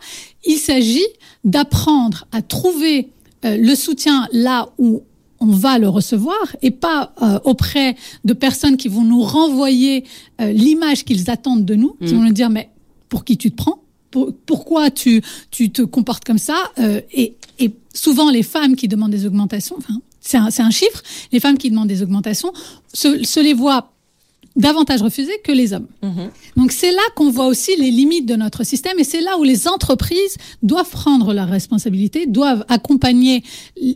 il 0.46 0.58
s'agit 0.58 1.06
d'apprendre 1.44 2.26
à 2.32 2.42
trouver 2.42 3.10
le 3.56 3.76
soutien 3.76 4.28
là 4.34 4.68
où 4.78 5.04
on 5.40 5.46
va 5.46 5.78
le 5.78 5.88
recevoir 5.88 6.56
et 6.64 6.72
pas 6.72 7.14
euh, 7.22 7.40
auprès 7.44 7.96
de 8.26 8.34
personnes 8.34 8.76
qui 8.76 8.88
vont 8.88 9.04
nous 9.04 9.22
renvoyer 9.22 10.04
euh, 10.42 10.52
l'image 10.52 11.06
qu'ils 11.06 11.30
attendent 11.30 11.64
de 11.64 11.76
nous, 11.76 11.96
qui 12.04 12.14
Mhm. 12.14 12.20
vont 12.20 12.26
nous 12.26 12.34
dire 12.34 12.50
mais 12.50 12.70
pour 13.08 13.24
qui 13.24 13.38
tu 13.38 13.52
te 13.52 13.56
prends? 13.56 13.80
Pour- 14.10 14.34
Pourquoi 14.48 14.90
tu, 14.90 15.22
tu 15.52 15.70
te 15.70 15.84
comportes 15.84 16.24
comme 16.26 16.40
ça? 16.40 16.58
Euh, 16.80 17.02
et, 17.14 17.36
et 17.60 17.72
souvent 17.94 18.32
les 18.32 18.42
femmes 18.44 18.76
qui 18.76 18.88
demandent 18.88 19.12
des 19.12 19.26
augmentations, 19.28 19.76
enfin 19.78 19.94
c'est 20.20 20.38
un, 20.38 20.48
un 20.58 20.72
chiffre, 20.72 21.02
les 21.32 21.40
femmes 21.40 21.58
qui 21.58 21.70
demandent 21.70 21.88
des 21.88 22.02
augmentations 22.04 22.52
se, 22.92 23.24
se 23.24 23.40
les 23.40 23.54
voient 23.54 23.94
davantage 24.58 25.02
refusées 25.02 25.40
que 25.44 25.52
les 25.52 25.72
hommes. 25.74 25.88
Donc 26.56 26.72
c'est 26.72 26.92
là 26.92 27.02
qu'on 27.16 27.30
voit 27.30 27.46
aussi 27.46 27.72
les 27.78 27.92
limites 27.92 28.26
de 28.26 28.36
notre 28.36 28.64
système 28.64 29.00
et 29.00 29.04
c'est 29.04 29.22
là 29.22 29.38
où 29.38 29.44
les 29.44 29.68
entreprises 29.68 30.38
doivent 30.64 30.90
prendre 30.90 31.34
leurs 31.34 31.48
responsabilités, 31.48 32.26
doivent 32.26 32.66
accompagner 32.68 33.44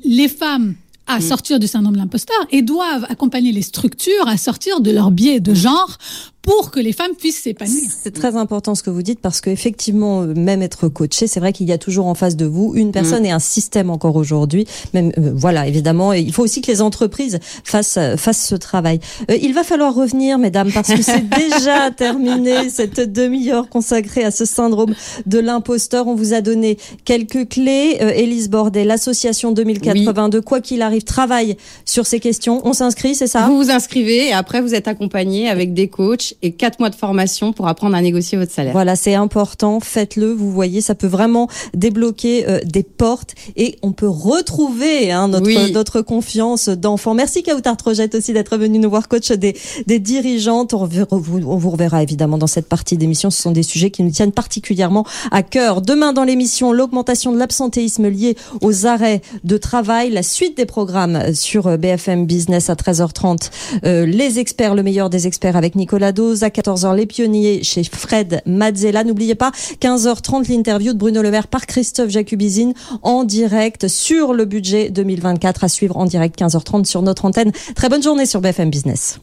les 0.06 0.28
femmes 0.28 0.76
à 1.08 1.20
sortir 1.20 1.60
du 1.60 1.68
syndrome 1.68 1.94
de 1.94 2.00
l'imposteur 2.00 2.38
et 2.52 2.62
doivent 2.62 3.06
accompagner 3.10 3.52
les 3.52 3.64
structures 3.64 4.28
à 4.28 4.38
sortir 4.38 4.80
de 4.80 4.92
leur 4.92 5.12
biais 5.12 5.40
de 5.40 5.54
genre 5.54 5.98
pour 6.42 6.72
que 6.72 6.80
les 6.80 6.94
femmes 6.94 7.16
puissent 7.18 7.42
s'épanouir. 7.42 7.90
C'est 8.02 8.14
très 8.14 8.36
important 8.36 8.76
ce 8.76 8.84
que 8.84 8.90
vous 8.90 9.04
dites 9.04 9.20
parce 9.20 9.42
qu'effectivement, 9.42 10.22
euh, 10.22 10.34
même 10.36 10.62
être 10.62 10.88
coaché, 10.88 11.28
c'est 11.28 11.40
vrai 11.40 11.54
qu'il 11.54 11.68
y 11.68 11.72
a 11.72 11.78
toujours 11.78 12.08
en 12.08 12.16
face 12.16 12.36
de 12.36 12.46
vous 12.46 12.74
une 12.76 12.92
personne 12.92 13.26
et 13.26 13.32
un 13.32 13.40
système 13.40 13.90
encore 13.90 14.16
aujourd'hui. 14.16 14.66
Même 14.94 15.12
euh, 15.18 15.32
voilà, 15.36 15.68
évidemment, 15.68 16.14
et 16.14 16.22
il 16.22 16.34
faut 16.34 16.44
aussi 16.44 16.62
que 16.62 16.72
les 16.72 16.82
entreprises 16.82 17.40
fassent 17.64 17.98
euh, 17.98 18.18
fassent 18.18 18.46
ce 18.46 18.56
travail. 18.56 19.00
Euh, 19.30 19.38
il 19.42 19.54
va 19.54 19.64
falloir 19.64 19.94
revenir, 19.94 20.38
mesdames, 20.38 20.72
parce 20.72 20.90
que 20.90 21.02
c'est 21.02 21.28
déjà 21.38 21.92
terminé 21.92 22.70
cette 22.70 23.12
demi-heure 23.12 23.70
consacrée 23.70 24.24
à 24.24 24.32
ce 24.32 24.46
syndrome 24.46 24.94
de 25.26 25.40
l'imposteur. 25.40 26.08
On 26.08 26.16
vous 26.16 26.34
a 26.34 26.42
donné 26.42 26.78
quelques 27.06 27.50
clés. 27.50 27.98
Euh, 28.02 28.12
Élise 28.12 28.50
Bordet, 28.50 28.84
l'association 28.84 29.52
2082, 29.52 30.42
quoi 30.42 30.62
qu'il 30.62 30.82
arrive, 30.82 31.04
travaille 31.04 31.58
sur 31.86 32.06
ces 32.06 32.20
questions. 32.20 32.62
On 32.66 32.74
s'inscrit, 32.74 33.16
c'est 33.16 33.28
ça? 33.28 33.48
Vous 33.48 33.58
vous 33.58 33.72
inscrivez 33.72 34.28
et 34.28 34.34
après 34.34 34.62
vous 34.62 34.76
êtes 34.76 34.88
accompagné 34.88 35.50
avec 35.50 35.74
des 35.74 35.88
coachs 35.88 36.31
coach 36.32 36.38
et 36.42 36.52
quatre 36.54 36.80
mois 36.80 36.90
de 36.90 36.96
formation 36.96 37.54
pour 37.54 37.68
apprendre 37.68 37.96
à 37.96 38.02
négocier 38.02 38.38
votre 38.38 38.52
salaire. 38.52 38.74
Voilà, 38.74 38.96
c'est 38.96 39.14
important. 39.16 39.80
Faites-le. 39.80 40.32
Vous 40.34 40.52
voyez, 40.52 40.82
ça 40.82 40.96
peut 40.96 41.08
vraiment 41.08 41.48
débloquer 41.74 42.48
euh, 42.48 42.60
des 42.66 42.84
portes 42.84 43.36
et 43.56 43.78
on 43.82 43.92
peut 43.92 44.08
retrouver 44.08 45.12
hein, 45.12 45.28
notre, 45.28 45.46
Oui. 45.48 45.72
notre 45.72 46.02
confiance 46.02 46.70
d'enfant. 46.70 47.14
Merci 47.14 47.44
Kautar 47.44 47.78
Trojette 47.78 48.16
aussi 48.16 48.34
d'être 48.34 48.58
venu 48.58 48.80
nous 48.80 48.90
voir, 48.90 49.08
coach 49.08 49.32
des, 49.32 49.56
des 49.88 50.00
dirigeantes. 50.00 50.74
On, 50.74 50.86
vous- 50.86 51.42
on 51.48 51.58
vous 51.58 51.70
reverra 51.70 52.04
évidemment 52.04 52.38
dans 52.38 52.48
cette 52.48 52.68
partie 52.68 52.98
d'émission. 52.98 53.30
Ce 53.30 53.42
sont 53.42 53.52
des 53.52 53.64
sujets 53.64 53.92
qui 53.92 54.04
nous 54.04 54.12
tiennent 54.12 54.32
particulièrement 54.32 55.06
à 55.32 55.44
cœur. 55.44 55.82
Demain 55.82 56.14
dans 56.14 56.24
l'émission, 56.24 56.72
l'augmentation 56.74 57.32
de 57.32 57.38
l'absentéisme 57.38 58.08
lié 58.08 58.36
aux 58.62 58.86
arrêts 58.86 59.22
de 59.44 59.58
travail, 59.58 60.10
la 60.12 60.24
suite 60.24 60.58
des 60.58 60.66
programmes 60.66 61.34
sur 61.34 61.68
euh, 61.68 61.78
BFM 61.78 62.26
Business 62.26 62.70
à 62.70 62.76
13h30. 62.76 63.50
Euh, 63.86 64.06
les 64.06 64.40
experts, 64.40 64.76
le 64.76 64.84
meilleur 64.84 65.10
des 65.10 65.28
experts 65.28 65.56
avec 65.56 65.76
Nicolas 65.76 66.12
À 66.22 66.50
14h, 66.50 66.96
les 66.96 67.08
pionniers 67.08 67.64
chez 67.64 67.84
Fred 67.84 68.44
Mazzella. 68.46 69.04
N'oubliez 69.04 69.34
pas, 69.34 69.52
15h30, 69.82 70.50
l'interview 70.50 70.94
de 70.94 70.98
Bruno 70.98 71.24
Le 71.24 71.32
Maire 71.32 71.48
par 71.48 71.66
Christophe 71.66 72.10
Jacubizine 72.10 72.74
en 73.02 73.24
direct 73.24 73.88
sur 73.88 74.34
le 74.34 74.46
budget 74.46 74.92
2024 74.92 75.64
à 75.64 75.68
suivre 75.68 75.98
en 75.98 76.06
direct 76.06 76.40
15h30 76.40 76.86
sur 76.86 77.02
notre 77.02 77.26
antenne. 77.26 77.52
Très 77.76 77.90
bonne 77.90 78.04
journée 78.04 78.28
sur 78.28 78.40
BFM 78.40 78.70
Business. 78.70 79.20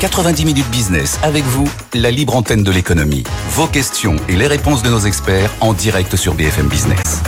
90 0.00 0.44
minutes 0.44 0.70
business 0.70 1.18
avec 1.22 1.44
vous, 1.44 1.68
la 1.94 2.10
libre 2.10 2.34
antenne 2.34 2.64
de 2.64 2.70
l'économie. 2.72 3.22
Vos 3.50 3.66
questions 3.68 4.16
et 4.28 4.34
les 4.34 4.48
réponses 4.48 4.82
de 4.82 4.88
nos 4.88 5.00
experts 5.00 5.54
en 5.60 5.72
direct 5.72 6.16
sur 6.16 6.34
BFM 6.34 6.66
Business. 6.66 7.22